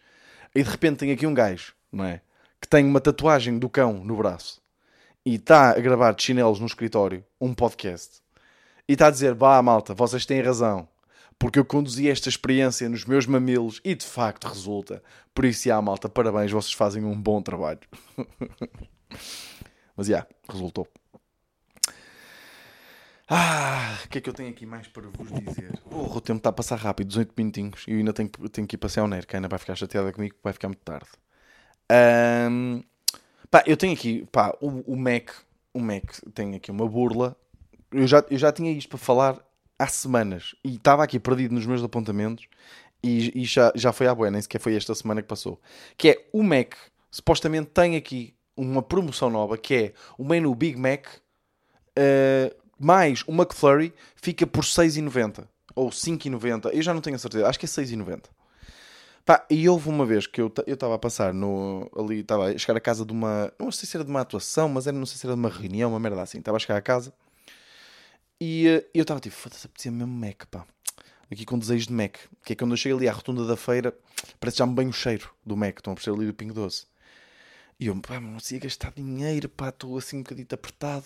e 0.55 0.63
de 0.63 0.69
repente 0.69 0.97
tem 0.97 1.11
aqui 1.11 1.27
um 1.27 1.33
gajo, 1.33 1.73
não 1.91 2.05
é? 2.05 2.21
Que 2.59 2.67
tem 2.67 2.85
uma 2.85 2.99
tatuagem 2.99 3.59
do 3.59 3.69
cão 3.69 4.03
no 4.03 4.15
braço 4.15 4.60
e 5.25 5.35
está 5.35 5.71
a 5.71 5.79
gravar 5.79 6.13
de 6.13 6.23
chinelos 6.23 6.59
no 6.59 6.65
escritório 6.65 7.23
um 7.39 7.53
podcast 7.53 8.21
e 8.87 8.93
está 8.93 9.07
a 9.07 9.11
dizer: 9.11 9.35
Bah, 9.35 9.61
malta, 9.61 9.93
vocês 9.93 10.25
têm 10.25 10.41
razão 10.41 10.87
porque 11.41 11.57
eu 11.57 11.65
conduzi 11.65 12.07
esta 12.07 12.29
experiência 12.29 12.87
nos 12.87 13.03
meus 13.03 13.25
mamilos 13.25 13.81
e 13.83 13.95
de 13.95 14.05
facto 14.05 14.47
resulta. 14.47 15.01
Por 15.33 15.43
isso, 15.43 15.67
já, 15.67 15.81
malta, 15.81 16.07
parabéns, 16.07 16.51
vocês 16.51 16.71
fazem 16.71 17.03
um 17.03 17.19
bom 17.19 17.41
trabalho. 17.41 17.79
Mas, 19.97 20.05
já, 20.05 20.27
resultou. 20.47 20.87
Ah, 23.27 23.97
o 24.05 24.09
que 24.09 24.19
é 24.19 24.21
que 24.21 24.29
eu 24.29 24.33
tenho 24.33 24.51
aqui 24.51 24.67
mais 24.67 24.87
para 24.87 25.07
vos 25.07 25.31
dizer? 25.31 25.81
O 25.85 26.21
tempo 26.21 26.37
está 26.37 26.51
a 26.51 26.53
passar 26.53 26.75
rápido, 26.75 27.07
18 27.07 27.33
minutinhos, 27.35 27.85
e 27.87 27.93
eu 27.93 27.97
ainda 27.97 28.13
tenho, 28.13 28.29
tenho 28.29 28.67
que 28.67 28.75
ir 28.75 28.77
passear 28.77 29.03
o 29.03 29.07
Nero, 29.07 29.25
que 29.25 29.35
a 29.35 29.39
Ana 29.39 29.47
vai 29.47 29.57
ficar 29.57 29.73
chateada 29.73 30.11
comigo, 30.13 30.35
vai 30.43 30.53
ficar 30.53 30.67
muito 30.67 30.83
tarde. 30.83 31.09
Um, 31.91 32.83
pá, 33.51 33.63
eu 33.67 33.75
tenho 33.75 33.93
aqui, 33.93 34.25
pá, 34.31 34.57
o, 34.61 34.93
o 34.93 34.95
Mac, 34.95 35.29
o 35.73 35.79
Mac 35.79 36.19
tem 36.33 36.55
aqui 36.55 36.71
uma 36.71 36.87
burla. 36.87 37.35
Eu 37.91 38.07
já, 38.07 38.23
eu 38.29 38.37
já 38.37 38.51
tinha 38.51 38.71
isto 38.71 38.87
para 38.89 38.97
falar 38.97 39.37
há 39.77 39.87
semanas 39.87 40.55
e 40.63 40.75
estava 40.75 41.03
aqui 41.03 41.19
perdido 41.19 41.53
nos 41.53 41.65
meus 41.65 41.83
apontamentos 41.83 42.47
e, 43.03 43.41
e 43.41 43.45
já, 43.45 43.71
já 43.75 43.91
foi 43.91 44.07
à 44.07 44.15
boa, 44.15 44.31
nem 44.31 44.41
sequer 44.41 44.59
foi 44.59 44.75
esta 44.75 44.95
semana 44.95 45.21
que 45.21 45.27
passou. 45.27 45.59
Que 45.97 46.09
é 46.09 46.29
o 46.31 46.41
Mac, 46.41 46.73
supostamente 47.11 47.69
tem 47.71 47.97
aqui 47.97 48.33
uma 48.55 48.81
promoção 48.81 49.29
nova 49.29 49.57
que 49.57 49.75
é 49.75 49.93
o 50.17 50.23
menu 50.23 50.53
Big 50.55 50.77
Mac 50.79 51.07
uh, 51.97 52.55
mais 52.79 53.23
o 53.27 53.31
McFlurry 53.31 53.93
fica 54.15 54.47
por 54.47 54.63
6,90 54.63 55.47
ou 55.75 55.89
5,90. 55.89 56.71
Eu 56.73 56.81
já 56.81 56.93
não 56.93 57.01
tenho 57.01 57.15
a 57.15 57.19
certeza, 57.19 57.47
acho 57.47 57.59
que 57.59 57.65
é 57.65 57.69
6,90. 57.69 58.25
Pá, 59.25 59.45
e 59.49 59.69
houve 59.69 59.89
uma 59.89 60.05
vez 60.05 60.25
que 60.25 60.41
eu 60.41 60.51
estava 60.67 60.95
a 60.95 60.99
passar 60.99 61.33
no, 61.33 61.89
ali, 61.95 62.21
estava 62.21 62.47
a 62.47 62.57
chegar 62.57 62.77
a 62.77 62.81
casa 62.81 63.05
de 63.05 63.11
uma, 63.11 63.53
não 63.59 63.71
sei 63.71 63.87
se 63.87 63.95
era 63.95 64.03
de 64.03 64.09
uma 64.09 64.21
atuação, 64.21 64.67
mas 64.67 64.87
era, 64.87 64.97
não 64.97 65.05
sei 65.05 65.17
se 65.17 65.25
era 65.25 65.35
de 65.35 65.39
uma 65.39 65.49
reunião, 65.49 65.91
uma 65.91 65.99
merda 65.99 66.21
assim. 66.21 66.39
Estava 66.39 66.57
a 66.57 66.59
chegar 66.59 66.77
a 66.77 66.81
casa 66.81 67.13
e 68.43 68.67
uh, 68.67 68.83
eu 68.91 69.03
estava 69.03 69.19
tipo, 69.19 69.35
foda-se, 69.35 69.67
apetecia 69.67 69.91
mesmo 69.91 70.11
Mac, 70.11 70.45
pá. 70.49 70.65
Aqui 71.31 71.45
com 71.45 71.59
desejo 71.59 71.85
de 71.85 71.93
Mac. 71.93 72.17
Que 72.43 72.53
é 72.53 72.55
quando 72.55 72.71
eu 72.71 72.77
chego 72.77 72.97
ali 72.97 73.07
à 73.07 73.13
rotunda 73.13 73.45
da 73.45 73.55
feira, 73.55 73.95
parece 74.39 74.57
já-me 74.57 74.73
bem 74.73 74.87
o 74.87 74.91
cheiro 74.91 75.29
do 75.45 75.55
Mac. 75.55 75.77
Estão 75.77 75.93
a 75.93 75.95
perceber 75.95 76.17
ali 76.17 76.25
do 76.25 76.33
Pingo 76.33 76.55
Doce. 76.55 76.87
E 77.79 77.85
eu, 77.85 77.95
pá, 78.01 78.19
não 78.19 78.39
sei 78.39 78.57
gastar 78.59 78.93
dinheiro, 78.93 79.47
pá, 79.47 79.69
estou 79.69 79.95
assim 79.95 80.17
um 80.17 80.23
bocadinho 80.23 80.47
apertado. 80.51 81.05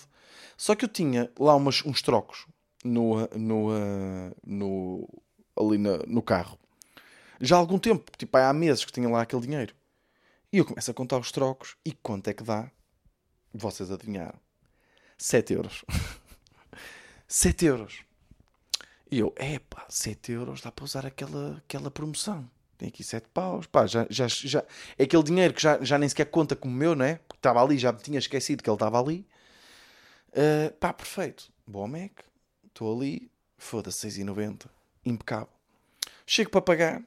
Só 0.55 0.75
que 0.75 0.85
eu 0.85 0.89
tinha 0.89 1.29
lá 1.37 1.55
umas, 1.55 1.83
uns 1.85 2.01
trocos 2.01 2.47
no, 2.85 3.27
no, 3.35 3.69
uh, 3.69 4.33
no, 4.45 5.09
ali 5.59 5.77
na, 5.77 5.97
no 6.07 6.21
carro. 6.21 6.57
Já 7.39 7.55
há 7.55 7.59
algum 7.59 7.77
tempo, 7.77 8.11
tipo, 8.17 8.37
há 8.37 8.53
meses 8.53 8.85
que 8.85 8.91
tinha 8.91 9.09
lá 9.09 9.21
aquele 9.21 9.41
dinheiro. 9.41 9.75
E 10.51 10.57
eu 10.57 10.65
começo 10.65 10.89
a 10.89 10.93
contar 10.93 11.17
os 11.17 11.31
trocos 11.31 11.75
e 11.83 11.91
quanto 11.91 12.29
é 12.29 12.33
que 12.33 12.43
dá 12.43 12.71
Vocês 13.53 13.91
adivinharam. 13.91 14.39
7 15.17 15.53
euros. 15.53 15.85
7 17.27 17.65
euros. 17.65 17.99
E 19.09 19.19
eu, 19.19 19.33
epá, 19.37 19.85
7 19.89 20.31
euros 20.31 20.61
dá 20.61 20.71
para 20.71 20.85
usar 20.85 21.05
aquela, 21.05 21.57
aquela 21.57 21.91
promoção. 21.91 22.49
Tem 22.77 22.89
aqui 22.89 23.03
7 23.03 23.27
paus. 23.33 23.67
Pá, 23.67 23.87
já, 23.87 24.05
já, 24.09 24.27
já, 24.27 24.63
é 24.97 25.03
aquele 25.03 25.23
dinheiro 25.23 25.53
que 25.53 25.61
já, 25.61 25.81
já 25.83 25.97
nem 25.97 26.09
sequer 26.09 26.25
conta 26.25 26.55
como 26.55 26.73
meu, 26.73 26.95
não 26.95 27.05
é? 27.05 27.15
Porque 27.27 27.39
estava 27.39 27.63
ali, 27.63 27.77
já 27.77 27.91
me 27.91 27.99
tinha 27.99 28.19
esquecido 28.19 28.63
que 28.63 28.69
ele 28.69 28.75
estava 28.75 28.99
ali. 28.99 29.25
Uh, 30.29 30.73
pá, 30.79 30.91
perfeito. 30.91 31.51
Bom 31.65 31.87
Mac. 31.87 32.11
Estou 32.65 32.95
ali. 32.95 33.31
Foda-se, 33.57 34.07
6,90. 34.07 34.67
Impecável. 35.05 35.49
Chego 36.25 36.49
para 36.49 36.61
pagar. 36.61 37.03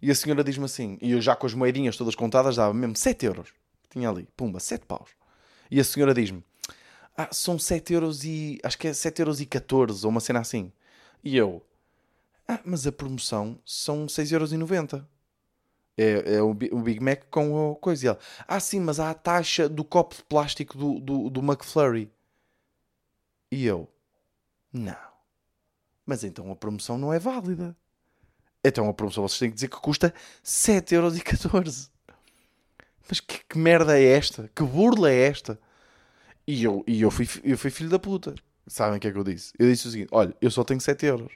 E 0.00 0.10
a 0.10 0.14
senhora 0.14 0.44
diz-me 0.44 0.64
assim, 0.64 0.98
e 1.00 1.12
eu 1.12 1.20
já 1.20 1.34
com 1.34 1.46
as 1.46 1.54
moedinhas 1.54 1.96
todas 1.96 2.14
contadas 2.14 2.56
dava 2.56 2.72
mesmo 2.72 2.96
7 2.96 3.26
euros. 3.26 3.52
Tinha 3.90 4.08
ali, 4.08 4.28
pumba, 4.36 4.60
7 4.60 4.86
paus. 4.86 5.10
E 5.70 5.80
a 5.80 5.84
senhora 5.84 6.14
diz-me, 6.14 6.44
ah, 7.16 7.28
são 7.32 7.58
7 7.58 7.92
euros 7.92 8.24
e. 8.24 8.60
Acho 8.62 8.78
que 8.78 8.88
é 8.88 8.92
7 8.92 9.20
euros 9.20 9.40
e 9.40 9.46
14, 9.46 10.04
ou 10.06 10.10
uma 10.10 10.20
cena 10.20 10.40
assim. 10.40 10.72
E 11.24 11.36
eu, 11.36 11.62
ah, 12.48 12.60
mas 12.64 12.86
a 12.86 12.92
promoção 12.92 13.60
são 13.64 14.06
6,90€. 14.06 15.04
É, 15.98 16.36
é 16.36 16.42
o, 16.42 16.50
o 16.50 16.54
Big 16.54 17.00
Mac 17.00 17.24
com 17.30 17.72
a 17.72 17.76
coisa. 17.76 18.06
E 18.06 18.08
ela, 18.08 18.18
ah, 18.46 18.60
sim, 18.60 18.80
mas 18.80 18.98
há 18.98 19.10
a 19.10 19.14
taxa 19.14 19.68
do 19.68 19.84
copo 19.84 20.14
de 20.14 20.22
plástico 20.22 20.78
do, 20.78 20.98
do, 20.98 21.28
do 21.28 21.40
McFlurry. 21.40 22.10
E 23.50 23.66
eu, 23.66 23.86
não. 24.72 24.96
Mas 26.06 26.24
então 26.24 26.50
a 26.50 26.56
promoção 26.56 26.96
não 26.96 27.12
é 27.12 27.18
válida. 27.18 27.76
Então 28.64 28.88
a 28.88 28.94
promoção 28.94 29.26
vocês 29.26 29.38
têm 29.38 29.50
que 29.50 29.54
dizer 29.54 29.68
que 29.68 29.76
custa 29.76 30.12
7,14€. 30.44 31.90
Mas 33.08 33.20
que, 33.20 33.40
que, 33.48 33.58
merda 33.58 33.98
é 33.98 34.04
esta? 34.04 34.50
Que 34.54 34.62
burla 34.62 35.10
é 35.10 35.26
esta? 35.26 35.58
E 36.46 36.62
eu, 36.62 36.84
e 36.86 37.00
eu, 37.00 37.10
fui, 37.10 37.26
eu 37.42 37.56
fui 37.56 37.70
filho 37.70 37.88
da 37.88 37.98
puta. 37.98 38.34
Sabem 38.66 38.98
o 38.98 39.00
que 39.00 39.08
é 39.08 39.12
que 39.12 39.18
eu 39.18 39.24
disse? 39.24 39.52
Eu 39.58 39.70
disse 39.70 39.88
o 39.88 39.90
seguinte: 39.90 40.10
olha, 40.12 40.34
eu 40.40 40.50
só 40.50 40.62
tenho 40.62 40.80
7 40.80 41.06
euros. 41.06 41.32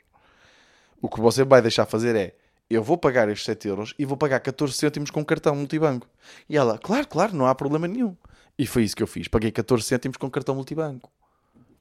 O 1.01 1.09
que 1.09 1.21
você 1.21 1.45
vai 1.45 1.63
deixar 1.63 1.87
fazer 1.87 2.15
é: 2.15 2.37
eu 2.69 2.83
vou 2.83 2.99
pagar 2.99 3.29
estes 3.29 3.45
7 3.47 3.69
euros 3.69 3.95
e 3.99 4.05
vou 4.05 4.17
pagar 4.17 4.41
14 4.41 4.75
cêntimos 4.75 5.11
com 5.11 5.25
cartão 5.25 5.55
multibanco. 5.55 6.09
E 6.49 6.57
ela, 6.57 6.79
claro, 6.79 7.07
claro, 7.07 7.35
não 7.35 7.47
há 7.47 7.55
problema 7.55 7.89
nenhum. 7.89 8.17
E 8.59 8.67
foi 8.67 8.85
isso 8.85 8.97
que 8.97 9.03
eu 9.03 9.07
fiz. 9.07 9.29
Paguei 9.29 9.51
14 9.51 9.85
cêntimos 9.85 10.17
com 10.17 10.31
cartão 10.31 10.55
multibanco. 10.55 11.11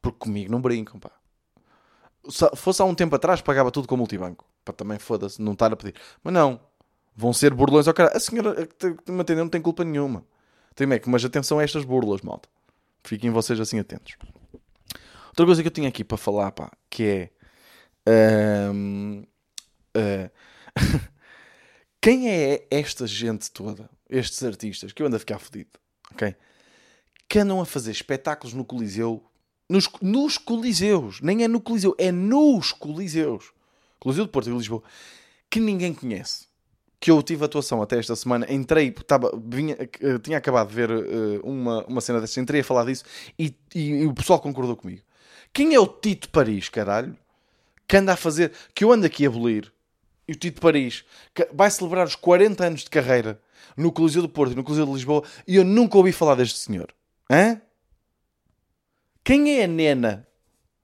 Porque 0.02 0.20
comigo 0.20 0.52
não 0.52 0.62
brincam, 0.62 1.00
pá. 1.00 1.12
Se 2.30 2.50
fosse 2.56 2.82
há 2.82 2.86
um 2.86 2.96
tempo 2.96 3.16
atrás, 3.16 3.42
pagava 3.42 3.72
tudo 3.72 3.88
com 3.88 3.98
multibanco. 3.98 4.46
Para 4.64 4.74
também 4.74 5.00
foda-se, 5.00 5.42
não 5.42 5.54
estar 5.54 5.72
a 5.74 5.76
pedir. 5.76 5.96
Mas 6.24 6.34
não. 6.34 6.60
Vão 7.16 7.34
ser 7.34 7.54
burlões 7.54 7.88
ao 7.88 7.94
cara. 7.94 8.16
A 8.16 8.20
senhora 8.20 8.68
que 8.68 9.12
me 9.12 9.22
atendeu 9.22 9.44
não 9.44 9.50
tem 9.50 9.62
culpa 9.62 9.84
nenhuma. 9.84 10.26
Tem 10.76 10.88
meio 10.88 11.02
que, 11.02 11.10
mas 11.10 11.24
atenção 11.26 11.60
a 11.60 11.64
estas 11.64 11.84
burlas, 11.84 12.22
malta. 12.22 12.48
Fiquem 13.04 13.30
vocês 13.30 13.60
assim 13.60 13.80
atentos. 13.80 14.16
Outra 15.30 15.46
coisa 15.46 15.62
que 15.62 15.68
eu 15.68 15.72
tinha 15.72 15.90
aqui 15.90 16.04
para 16.04 16.18
falar, 16.18 16.52
pá, 16.52 16.72
que 16.90 17.04
é. 18.06 18.72
Um, 18.74 19.24
uh, 19.96 20.32
quem 22.02 22.30
é 22.30 22.68
esta 22.70 23.06
gente 23.06 23.52
toda, 23.52 23.90
estes 24.10 24.44
artistas, 24.44 24.92
que 24.92 25.02
eu 25.02 25.08
ando 25.08 25.16
a 25.16 25.20
ficar 25.20 25.40
fodido, 25.40 25.70
ok? 26.12 26.36
Que 27.30 27.40
andam 27.40 27.62
a 27.62 27.66
fazer 27.66 27.92
espetáculos 27.92 28.54
no 28.54 28.66
Coliseu, 28.66 29.24
nos, 29.72 29.90
nos 30.02 30.38
Coliseus, 30.38 31.22
nem 31.22 31.44
é 31.44 31.48
no 31.48 31.62
Coliseu, 31.62 31.96
é 31.98 32.12
nos 32.12 32.74
Coliseus, 32.74 33.52
Coliseu 34.00 34.26
de 34.26 34.32
Porto 34.32 34.50
e 34.50 34.54
Lisboa, 34.54 34.84
que 35.50 35.60
ninguém 35.60 35.94
conhece. 35.94 36.50
Que 37.00 37.10
eu 37.10 37.24
tive 37.24 37.46
atuação 37.46 37.82
até 37.82 37.98
esta 37.98 38.16
semana, 38.16 38.46
entrei, 38.52 38.92
tava, 38.92 39.32
vinha, 39.44 39.76
eh, 39.80 40.20
tinha 40.20 40.38
acabado 40.38 40.68
de 40.68 40.76
ver 40.76 40.92
uh, 40.92 41.42
uma, 41.44 41.84
uma 41.86 42.00
cena 42.00 42.22
dessas, 42.22 42.38
entrei 42.38 42.62
a 42.62 42.64
falar 42.64 42.86
disso 42.86 43.04
e, 43.40 43.56
e, 43.74 43.90
e 43.90 44.06
o 44.06 44.14
pessoal 44.14 44.40
concordou 44.40 44.76
comigo. 44.76 45.02
Quem 45.52 45.74
é 45.74 45.80
o 45.80 45.88
Tito 45.88 46.30
Paris, 46.30 46.70
caralho? 46.70 47.18
Que 47.88 47.98
anda 47.98 48.14
a 48.14 48.16
fazer. 48.16 48.52
Que 48.76 48.84
eu 48.84 48.92
ando 48.92 49.06
aqui 49.08 49.26
a 49.26 49.30
abolir. 49.30 49.74
E 50.28 50.34
o 50.34 50.36
Tito 50.36 50.62
Paris 50.62 51.04
vai 51.52 51.72
celebrar 51.72 52.06
os 52.06 52.16
40 52.16 52.64
anos 52.64 52.82
de 52.82 52.90
carreira 52.90 53.42
no 53.76 53.92
Coliseu 53.92 54.22
do 54.22 54.30
Porto 54.30 54.52
e 54.52 54.56
no 54.56 54.64
Coliseu 54.64 54.86
de 54.86 54.92
Lisboa 54.92 55.24
e 55.48 55.56
eu 55.56 55.64
nunca 55.64 55.98
ouvi 55.98 56.12
falar 56.12 56.36
deste 56.36 56.60
senhor. 56.60 56.94
Hã? 57.30 57.60
Quem 59.32 59.62
é 59.62 59.64
a 59.64 59.68
Nena? 59.68 60.28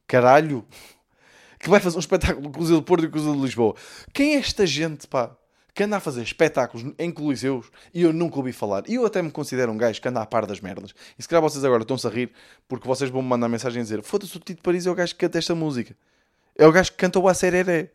Caralho. 0.08 0.66
Que 1.60 1.70
vai 1.70 1.82
fazer 1.82 1.98
um 1.98 2.00
espetáculo 2.00 2.44
no 2.44 2.50
Coliseu 2.50 2.78
do 2.78 2.82
Porto 2.82 3.04
e 3.04 3.08
no 3.08 3.12
Coliseu 3.12 3.36
de 3.36 3.42
Lisboa. 3.42 3.76
Quem 4.14 4.36
é 4.36 4.38
esta 4.38 4.66
gente, 4.66 5.06
pá? 5.06 5.36
que 5.74 5.84
anda 5.84 5.98
a 5.98 6.00
fazer 6.00 6.24
espetáculos 6.24 6.90
em 6.98 7.12
coliseus 7.12 7.70
e 7.94 8.04
eu 8.04 8.14
nunca 8.14 8.38
ouvi 8.38 8.54
falar. 8.54 8.86
E 8.88 8.96
eu 8.96 9.06
até 9.06 9.22
me 9.22 9.30
considero 9.30 9.70
um 9.70 9.78
gajo 9.78 10.02
que 10.02 10.08
anda 10.08 10.22
a 10.22 10.26
par 10.26 10.46
das 10.46 10.62
merdas. 10.62 10.94
E 11.20 11.22
se 11.22 11.28
calhar 11.28 11.42
vocês 11.42 11.66
agora 11.66 11.82
estão-se 11.82 12.08
a 12.08 12.10
rir 12.10 12.32
porque 12.70 12.88
vocês 12.88 13.10
vão 13.10 13.22
me 13.22 13.28
mandar 13.28 13.50
mensagem 13.50 13.82
a 13.82 13.84
dizer 13.84 14.02
foda-se 14.02 14.38
o 14.38 14.40
Tito 14.40 14.64
Paris 14.64 14.86
é 14.86 14.92
o 14.92 14.96
gajo 14.96 15.14
que 15.14 15.20
canta 15.20 15.38
esta 15.38 15.54
música. 15.54 15.94
É 16.58 16.66
o 16.66 16.72
gajo 16.72 16.94
que 16.94 16.98
canta 16.98 17.20
o 17.20 17.28
Acereré. 17.28 17.92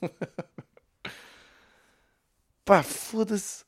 pá, 2.64 2.82
foda-se. 2.82 3.65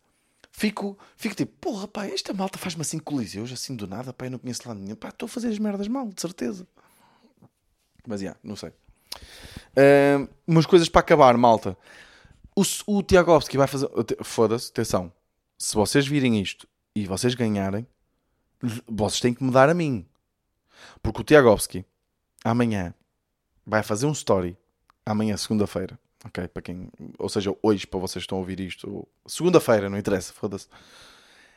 Fico, 0.59 0.99
fico 1.17 1.37
tipo, 1.37 1.53
porra, 1.61 1.87
pá, 1.87 2.07
esta 2.07 2.35
malta 2.35 2.59
faz-me 2.59 2.81
assim 2.81 2.99
coliseus, 2.99 3.53
assim 3.53 3.77
do 3.77 3.87
nada, 3.87 4.13
pá, 4.13 4.27
eu 4.27 4.33
não 4.33 4.41
conheço 4.41 4.69
lá 4.69 4.75
nenhum. 4.75 4.97
Pá, 4.97 5.11
estou 5.11 5.27
a 5.27 5.29
fazer 5.29 5.51
as 5.51 5.59
merdas 5.61 5.87
mal, 5.87 6.09
de 6.09 6.21
certeza. 6.21 6.67
Mas, 8.05 8.21
já, 8.21 8.25
yeah, 8.25 8.41
não 8.43 8.57
sei. 8.57 8.71
Uh, 8.71 10.29
umas 10.45 10.67
coisas 10.67 10.89
para 10.89 11.01
acabar, 11.01 11.37
malta. 11.37 11.79
O, 12.57 12.63
o 12.89 13.03
Tiagovski 13.05 13.57
vai 13.57 13.69
fazer. 13.69 13.89
Foda-se, 14.25 14.73
atenção. 14.73 15.13
Se 15.57 15.77
vocês 15.77 16.09
virem 16.09 16.41
isto 16.41 16.67
e 16.93 17.07
vocês 17.07 17.37
ganharem, 17.37 17.87
vocês 18.85 19.21
têm 19.21 19.33
que 19.33 19.45
me 19.45 19.53
dar 19.53 19.69
a 19.69 19.75
mim. 19.75 20.05
Porque 21.01 21.21
o 21.21 21.25
Tiagovski 21.25 21.87
amanhã 22.45 22.93
vai 23.65 23.85
fazer 23.85 24.07
um 24.07 24.13
story. 24.13 24.59
Amanhã, 25.07 25.37
segunda-feira. 25.37 25.97
Ok? 26.25 26.49
Para 26.49 26.63
quem. 26.63 26.91
Ou 27.19 27.29
seja, 27.29 27.55
hoje, 27.63 27.87
para 27.87 28.01
vocês 28.01 28.23
que 28.23 28.27
estão 28.27 28.39
a 28.39 28.41
ouvir 28.41 28.61
isto. 28.61 29.07
Segunda-feira, 29.27 29.89
não 29.89 29.99
interessa, 29.99 30.33
foda-se. 30.33 30.69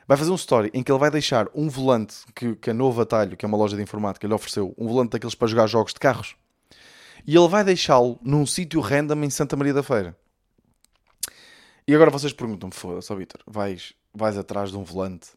Vai 0.07 0.17
fazer 0.17 0.31
um 0.31 0.35
story 0.35 0.69
em 0.73 0.83
que 0.83 0.91
ele 0.91 0.99
vai 0.99 1.09
deixar 1.09 1.47
um 1.55 1.69
volante 1.69 2.17
que, 2.35 2.55
que 2.55 2.69
a 2.69 2.73
Novo 2.73 3.01
Atalho, 3.01 3.37
que 3.37 3.45
é 3.45 3.47
uma 3.47 3.57
loja 3.57 3.75
de 3.75 3.81
informática, 3.81 4.27
lhe 4.27 4.33
ofereceu. 4.33 4.73
Um 4.77 4.87
volante 4.87 5.11
daqueles 5.11 5.35
para 5.35 5.47
jogar 5.47 5.67
jogos 5.67 5.93
de 5.93 5.99
carros. 5.99 6.35
E 7.25 7.35
ele 7.35 7.47
vai 7.47 7.63
deixá-lo 7.63 8.19
num 8.21 8.45
sítio 8.45 8.81
random 8.81 9.23
em 9.23 9.29
Santa 9.29 9.55
Maria 9.55 9.73
da 9.73 9.83
Feira. 9.83 10.17
E 11.87 11.95
agora 11.95 12.09
vocês 12.09 12.33
perguntam-me, 12.33 12.73
foda-se, 12.73 13.13
Vitor, 13.15 13.41
vais, 13.45 13.93
vais 14.13 14.37
atrás 14.37 14.71
de 14.71 14.77
um 14.77 14.83
volante 14.83 15.29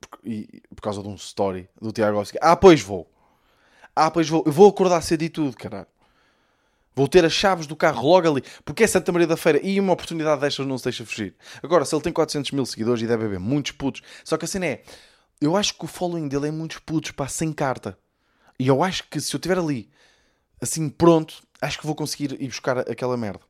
por, 0.00 0.20
e, 0.24 0.62
por 0.74 0.82
causa 0.82 1.02
de 1.02 1.08
um 1.08 1.14
story 1.14 1.68
do 1.80 1.92
Tiago 1.92 2.22
Ah, 2.40 2.56
pois 2.56 2.80
vou. 2.80 3.10
Ah, 3.94 4.10
pois 4.10 4.28
vou. 4.28 4.42
Eu 4.46 4.52
vou 4.52 4.68
acordar 4.68 5.00
cedo 5.02 5.22
e 5.22 5.28
tudo, 5.28 5.56
caralho. 5.56 5.86
Vou 6.94 7.06
ter 7.08 7.24
as 7.24 7.32
chaves 7.32 7.66
do 7.66 7.76
carro 7.76 8.06
logo 8.06 8.30
ali. 8.30 8.42
Porque 8.64 8.84
é 8.84 8.86
Santa 8.86 9.12
Maria 9.12 9.26
da 9.26 9.36
Feira 9.36 9.60
e 9.62 9.78
uma 9.78 9.92
oportunidade 9.92 10.40
destas 10.40 10.66
não 10.66 10.76
se 10.76 10.84
deixa 10.84 11.04
fugir. 11.04 11.34
Agora, 11.62 11.84
se 11.84 11.94
ele 11.94 12.02
tem 12.02 12.12
400 12.12 12.50
mil 12.50 12.66
seguidores 12.66 13.02
e 13.02 13.06
deve 13.06 13.24
haver 13.24 13.38
muitos 13.38 13.72
putos. 13.72 14.02
Só 14.24 14.36
que 14.36 14.44
a 14.44 14.48
cena 14.48 14.66
é... 14.66 14.82
Eu 15.40 15.56
acho 15.56 15.74
que 15.74 15.84
o 15.84 15.88
following 15.88 16.28
dele 16.28 16.48
é 16.48 16.50
muitos 16.50 16.78
putos, 16.78 17.12
pá, 17.12 17.26
sem 17.26 17.52
carta. 17.52 17.96
E 18.58 18.68
eu 18.68 18.82
acho 18.82 19.08
que 19.08 19.18
se 19.18 19.34
eu 19.34 19.38
estiver 19.38 19.58
ali, 19.58 19.90
assim, 20.60 20.90
pronto, 20.90 21.42
acho 21.62 21.78
que 21.78 21.86
vou 21.86 21.94
conseguir 21.94 22.36
ir 22.38 22.48
buscar 22.48 22.78
aquela 22.80 23.16
merda. 23.16 23.40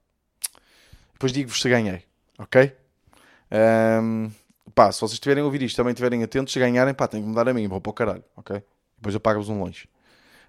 Depois 1.13 1.33
digo-vos 1.33 1.61
se 1.61 1.69
ganhei, 1.69 2.05
ok? 2.39 2.73
Um, 3.51 4.31
pá, 4.73 4.93
se 4.93 5.01
vocês 5.01 5.15
estiverem 5.15 5.43
a 5.43 5.45
ouvir 5.45 5.63
isto 5.63 5.77
também 5.77 5.91
estiverem 5.91 6.23
atentos, 6.23 6.53
se 6.53 6.61
ganharem, 6.61 6.95
pá, 6.95 7.09
tem 7.09 7.21
que 7.21 7.29
me 7.29 7.35
dar 7.35 7.49
a 7.49 7.53
mim, 7.53 7.67
vou 7.67 7.81
para 7.81 7.91
o 7.91 7.93
caralho, 7.93 8.25
ok? 8.37 8.63
Depois 8.97 9.13
eu 9.13 9.21
pago-vos 9.21 9.49
um 9.49 9.63
lanche. 9.63 9.89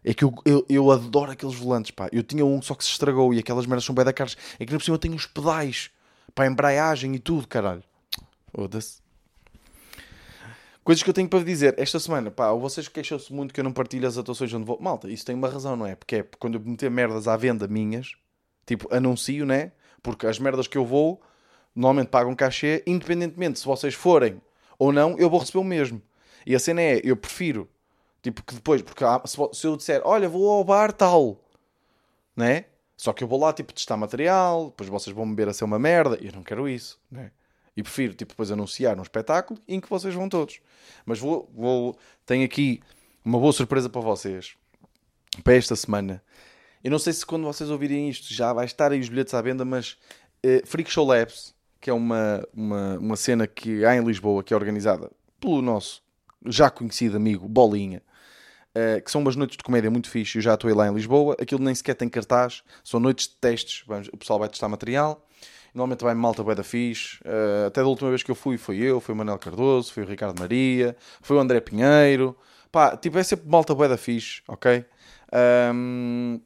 É 0.04 0.14
que 0.14 0.24
eu, 0.24 0.34
eu, 0.46 0.66
eu, 0.68 0.92
adoro 0.92 1.32
aqueles 1.32 1.56
volantes, 1.56 1.92
pá. 1.92 2.10
Eu 2.12 2.24
tinha 2.24 2.44
um 2.44 2.62
só 2.62 2.74
que 2.74 2.84
se 2.84 2.90
estragou 2.90 3.34
e 3.34 3.40
aquelas 3.40 3.66
merdas 3.66 3.86
são 3.86 3.94
bem 3.94 4.04
da 4.04 4.12
caras. 4.12 4.36
É 4.60 4.66
que 4.66 4.72
na 4.72 4.80
por 4.80 4.84
cima 4.84 4.96
eu 4.96 5.00
tenho 5.00 5.16
os 5.16 5.28
pedais 5.28 5.92
para 6.34 6.48
embreagem 6.48 7.14
e 7.16 7.20
tudo, 7.20 7.48
caralho. 7.48 7.84
Foda-se. 8.54 9.00
Coisas 10.84 11.04
que 11.04 11.10
eu 11.10 11.14
tenho 11.14 11.30
para 11.30 11.44
dizer. 11.44 11.76
Esta 11.78 12.00
semana, 12.00 12.32
pá, 12.32 12.52
vocês 12.54 12.88
queixam-se 12.88 13.32
muito 13.32 13.54
que 13.54 13.60
eu 13.60 13.64
não 13.64 13.72
partilho 13.72 14.08
as 14.08 14.18
atuações 14.18 14.52
onde 14.54 14.66
vou. 14.66 14.80
Malta, 14.82 15.10
isso 15.10 15.24
tem 15.24 15.36
uma 15.36 15.48
razão, 15.48 15.76
não 15.76 15.86
é? 15.86 15.96
Porque 15.96 16.16
é 16.16 16.26
quando 16.40 16.56
eu 16.56 16.62
meter 16.62 16.90
merdas 16.90 17.28
à 17.28 17.38
venda 17.38 17.68
minhas, 17.68 18.16
tipo, 18.66 18.94
anuncio, 18.94 19.46
né? 19.46 19.72
Porque 20.02 20.26
as 20.26 20.40
merdas 20.40 20.68
que 20.68 20.78
eu 20.78 20.86
vou, 20.86 21.22
normalmente 21.76 22.10
pagam 22.10 22.36
cachê, 22.36 22.84
independentemente 22.88 23.60
se 23.60 23.66
vocês 23.66 23.94
forem 23.94 24.42
ou 24.80 24.92
não, 24.92 25.16
eu 25.20 25.30
vou 25.30 25.40
receber 25.40 25.60
o 25.60 25.64
mesmo. 25.64 26.02
E 26.46 26.56
a 26.56 26.60
cena 26.60 26.82
é, 26.82 27.00
eu 27.04 27.16
prefiro, 27.16 27.70
tipo, 28.22 28.44
que 28.44 28.56
depois, 28.56 28.82
porque 28.82 29.04
se 29.54 29.68
eu 29.68 29.76
disser, 29.76 30.02
olha, 30.04 30.30
vou 30.30 30.50
ao 30.50 30.64
bar 30.64 30.92
tal, 30.94 31.44
né? 32.36 32.66
Só 32.96 33.14
que 33.14 33.24
eu 33.24 33.28
vou 33.28 33.40
lá, 33.40 33.52
tipo, 33.52 33.74
testar 33.74 33.98
material, 33.98 34.66
depois 34.66 34.90
vocês 34.90 35.16
vão 35.16 35.26
me 35.26 35.36
ver 35.36 35.50
a 35.50 35.54
ser 35.54 35.64
uma 35.64 35.80
merda, 35.80 36.18
eu 36.22 36.32
não 36.34 36.44
quero 36.44 36.70
isso, 36.70 37.00
né? 37.10 37.32
E 37.76 37.82
prefiro, 37.82 38.14
tipo, 38.14 38.34
depois 38.34 38.52
anunciar 38.52 39.00
um 39.00 39.02
espetáculo 39.02 39.60
em 39.68 39.80
que 39.80 39.90
vocês 39.90 40.14
vão 40.14 40.30
todos. 40.30 40.60
Mas 41.06 41.20
vou, 41.20 41.50
vou, 41.54 41.98
tenho 42.26 42.46
aqui 42.46 42.82
uma 43.24 43.40
boa 43.40 43.54
surpresa 43.54 43.90
para 43.90 44.02
vocês, 44.02 44.56
para 45.44 45.56
esta 45.56 45.76
semana. 45.76 46.22
Eu 46.84 46.92
não 46.92 47.00
sei 47.00 47.14
se 47.14 47.26
quando 47.26 47.44
vocês 47.44 47.70
ouvirem 47.70 48.10
isto 48.10 48.34
já 48.34 48.54
vai 48.54 48.66
estar 48.66 48.92
aí 48.92 49.00
os 49.00 49.10
bilhetes 49.10 49.34
à 49.34 49.42
venda, 49.42 49.64
mas 49.64 49.98
uh, 50.46 50.66
Freak 50.66 50.92
Show 50.92 51.06
Labs, 51.06 51.56
que 51.80 51.90
é 51.90 51.94
uma, 51.94 52.46
uma, 52.54 52.98
uma 53.00 53.16
cena 53.16 53.48
que 53.48 53.86
há 53.86 53.96
em 53.96 54.04
Lisboa, 54.04 54.44
que 54.44 54.54
é 54.54 54.58
organizada 54.58 55.10
pelo 55.40 55.62
nosso 55.62 56.04
já 56.46 56.70
conhecido 56.70 57.18
amigo 57.18 57.48
Bolinha, 57.48 58.02
uh, 58.76 59.02
que 59.02 59.12
são 59.12 59.22
umas 59.22 59.36
noites 59.36 59.58
de 59.58 59.64
comédia 59.64 59.90
muito 59.90 60.10
fixe. 60.10 60.38
Eu 60.38 60.42
já 60.42 60.54
estou 60.54 60.74
lá 60.76 60.88
em 60.88 60.94
Lisboa, 60.94 61.36
aquilo 61.40 61.64
nem 61.64 61.74
sequer 61.74 61.96
tem 61.96 62.10
cartaz, 62.10 62.64
são 62.84 63.00
noites 63.00 63.28
de 63.28 63.36
testes. 63.36 63.84
Vamos, 63.88 64.10
o 64.12 64.18
pessoal 64.18 64.40
vai 64.40 64.50
testar 64.50 64.70
material. 64.70 65.26
Normalmente 65.74 66.04
vai 66.04 66.14
malta 66.14 66.44
bué 66.44 66.54
da 66.54 66.64
fixe. 66.64 67.18
Uh, 67.24 67.68
até 67.68 67.82
da 67.82 67.88
última 67.88 68.10
vez 68.10 68.24
que 68.24 68.32
eu 68.32 68.36
fui, 68.36 68.58
foi 68.58 68.78
eu, 68.78 69.00
foi 69.00 69.16
o 69.16 69.18
Manuel 69.18 69.40
Cardoso, 69.40 69.94
foi 69.94 70.04
o 70.04 70.06
Ricardo 70.08 70.40
Maria, 70.40 70.96
foi 71.22 71.38
o 71.38 71.40
André 71.40 71.62
Pinheiro. 71.62 72.36
Pá, 72.72 72.96
tipo, 72.96 73.18
é 73.18 73.24
sempre 73.24 73.50
malta 73.50 73.76
bué 73.76 73.88
da 73.88 73.98
fixe, 73.98 74.42
ok? 74.48 74.86
Um, 75.74 76.40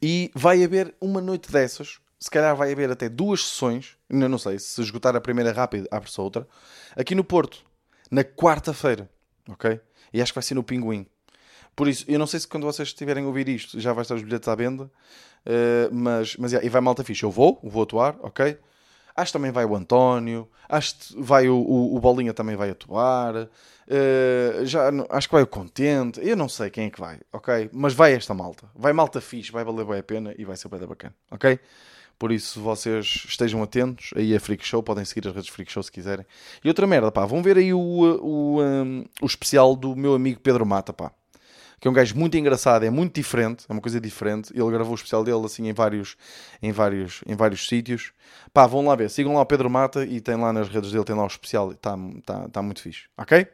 e 0.00 0.30
vai 0.34 0.62
haver 0.62 0.94
uma 1.00 1.20
noite 1.20 1.50
dessas, 1.50 1.98
se 2.18 2.30
calhar 2.30 2.54
vai 2.54 2.72
haver 2.72 2.90
até 2.90 3.08
duas 3.08 3.46
sessões, 3.46 3.96
ainda 4.10 4.28
não 4.28 4.38
sei, 4.38 4.58
se 4.58 4.80
esgotar 4.80 5.16
a 5.16 5.20
primeira 5.20 5.52
rápido, 5.52 5.88
abre-se 5.90 6.20
outra, 6.20 6.46
aqui 6.94 7.14
no 7.14 7.24
Porto, 7.24 7.64
na 8.10 8.24
quarta-feira, 8.24 9.10
ok? 9.48 9.80
E 10.12 10.20
acho 10.20 10.32
que 10.32 10.36
vai 10.36 10.42
ser 10.42 10.54
no 10.54 10.62
Pinguim. 10.62 11.06
Por 11.76 11.88
isso, 11.88 12.06
eu 12.08 12.18
não 12.18 12.26
sei 12.26 12.40
se 12.40 12.48
quando 12.48 12.64
vocês 12.64 12.88
estiverem 12.88 13.22
a 13.22 13.26
ouvir 13.26 13.46
isto 13.50 13.78
já 13.78 13.92
vai 13.92 14.00
estar 14.00 14.14
os 14.14 14.22
bilhetes 14.22 14.48
à 14.48 14.54
venda, 14.54 14.84
uh, 14.84 15.94
mas, 15.94 16.34
mas 16.38 16.50
yeah, 16.50 16.66
e 16.66 16.70
vai 16.70 16.80
malta 16.80 17.04
fixe. 17.04 17.22
Eu 17.22 17.30
vou, 17.30 17.60
vou 17.62 17.82
atuar, 17.82 18.16
ok? 18.22 18.58
Acho 19.14 19.32
que 19.32 19.38
também 19.38 19.50
vai 19.50 19.64
o 19.66 19.76
António, 19.76 20.48
acho 20.68 20.94
que 20.96 21.22
vai 21.22 21.48
o, 21.48 21.56
o, 21.56 21.96
o 21.96 22.00
Bolinha 22.00 22.32
também 22.32 22.56
vai 22.56 22.70
atuar, 22.70 23.34
uh, 23.36 24.64
já, 24.64 24.90
acho 25.10 25.28
que 25.28 25.34
vai 25.34 25.42
o 25.42 25.46
Contente, 25.46 26.18
eu 26.22 26.36
não 26.36 26.48
sei 26.48 26.70
quem 26.70 26.86
é 26.86 26.90
que 26.90 26.98
vai, 26.98 27.20
ok? 27.30 27.68
Mas 27.72 27.92
vai 27.92 28.14
esta 28.14 28.32
malta, 28.32 28.68
vai 28.74 28.94
malta 28.94 29.20
fixe, 29.20 29.52
vai 29.52 29.62
valer 29.62 29.84
bem 29.84 29.98
a 29.98 30.02
pena 30.02 30.34
e 30.38 30.46
vai 30.46 30.56
ser 30.56 30.68
bem 30.68 30.80
bacana, 30.80 31.14
ok? 31.30 31.58
Por 32.18 32.32
isso, 32.32 32.58
vocês 32.62 33.26
estejam 33.28 33.62
atentos 33.62 34.10
aí 34.16 34.34
a 34.34 34.40
Freak 34.40 34.64
Show, 34.66 34.82
podem 34.82 35.04
seguir 35.04 35.28
as 35.28 35.34
redes 35.34 35.50
Freak 35.50 35.70
Show 35.70 35.82
se 35.82 35.92
quiserem. 35.92 36.24
E 36.64 36.68
outra 36.68 36.86
merda, 36.86 37.12
pá, 37.12 37.26
vão 37.26 37.42
ver 37.42 37.58
aí 37.58 37.74
o, 37.74 37.78
o, 37.78 38.62
um, 38.62 39.04
o 39.20 39.26
especial 39.26 39.76
do 39.76 39.94
meu 39.94 40.14
amigo 40.14 40.40
Pedro 40.40 40.64
Mata, 40.64 40.94
pá 40.94 41.12
que 41.80 41.86
é 41.86 41.90
um 41.90 41.94
gajo 41.94 42.16
muito 42.16 42.36
engraçado, 42.36 42.84
é 42.84 42.90
muito 42.90 43.14
diferente, 43.14 43.64
é 43.68 43.72
uma 43.72 43.80
coisa 43.80 44.00
diferente. 44.00 44.52
Ele 44.54 44.70
gravou 44.70 44.92
o 44.92 44.94
especial 44.94 45.22
dele 45.22 45.44
assim 45.44 45.68
em 45.68 45.72
vários, 45.72 46.16
em 46.62 46.72
vários, 46.72 47.22
em 47.26 47.34
vários 47.34 47.66
sítios. 47.68 48.12
Pá, 48.52 48.66
vão 48.66 48.84
lá 48.84 48.94
ver, 48.94 49.10
sigam 49.10 49.34
lá 49.34 49.40
o 49.40 49.46
Pedro 49.46 49.68
Mata 49.68 50.04
e 50.04 50.20
tem 50.20 50.36
lá 50.36 50.52
nas 50.52 50.68
redes 50.68 50.90
dele, 50.90 51.04
tem 51.04 51.16
lá 51.16 51.24
o 51.24 51.28
especial, 51.28 51.72
está 51.72 51.96
tá, 52.24 52.48
tá 52.48 52.62
muito 52.62 52.80
fixe, 52.80 53.04
ok? 53.16 53.46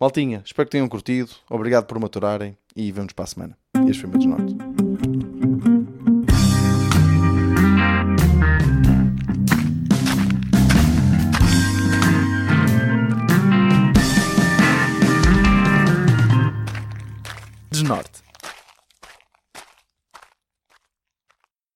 Maltinha, 0.00 0.42
espero 0.44 0.66
que 0.66 0.72
tenham 0.72 0.88
curtido, 0.88 1.30
obrigado 1.50 1.86
por 1.86 1.98
maturarem 1.98 2.56
e 2.74 2.92
vemos 2.92 3.12
para 3.12 3.24
a 3.24 3.28
semana. 3.28 3.58
Este 3.88 4.02
foi 4.02 4.08
o 4.08 4.10
meu 4.10 4.18
desnorte. 4.18 4.87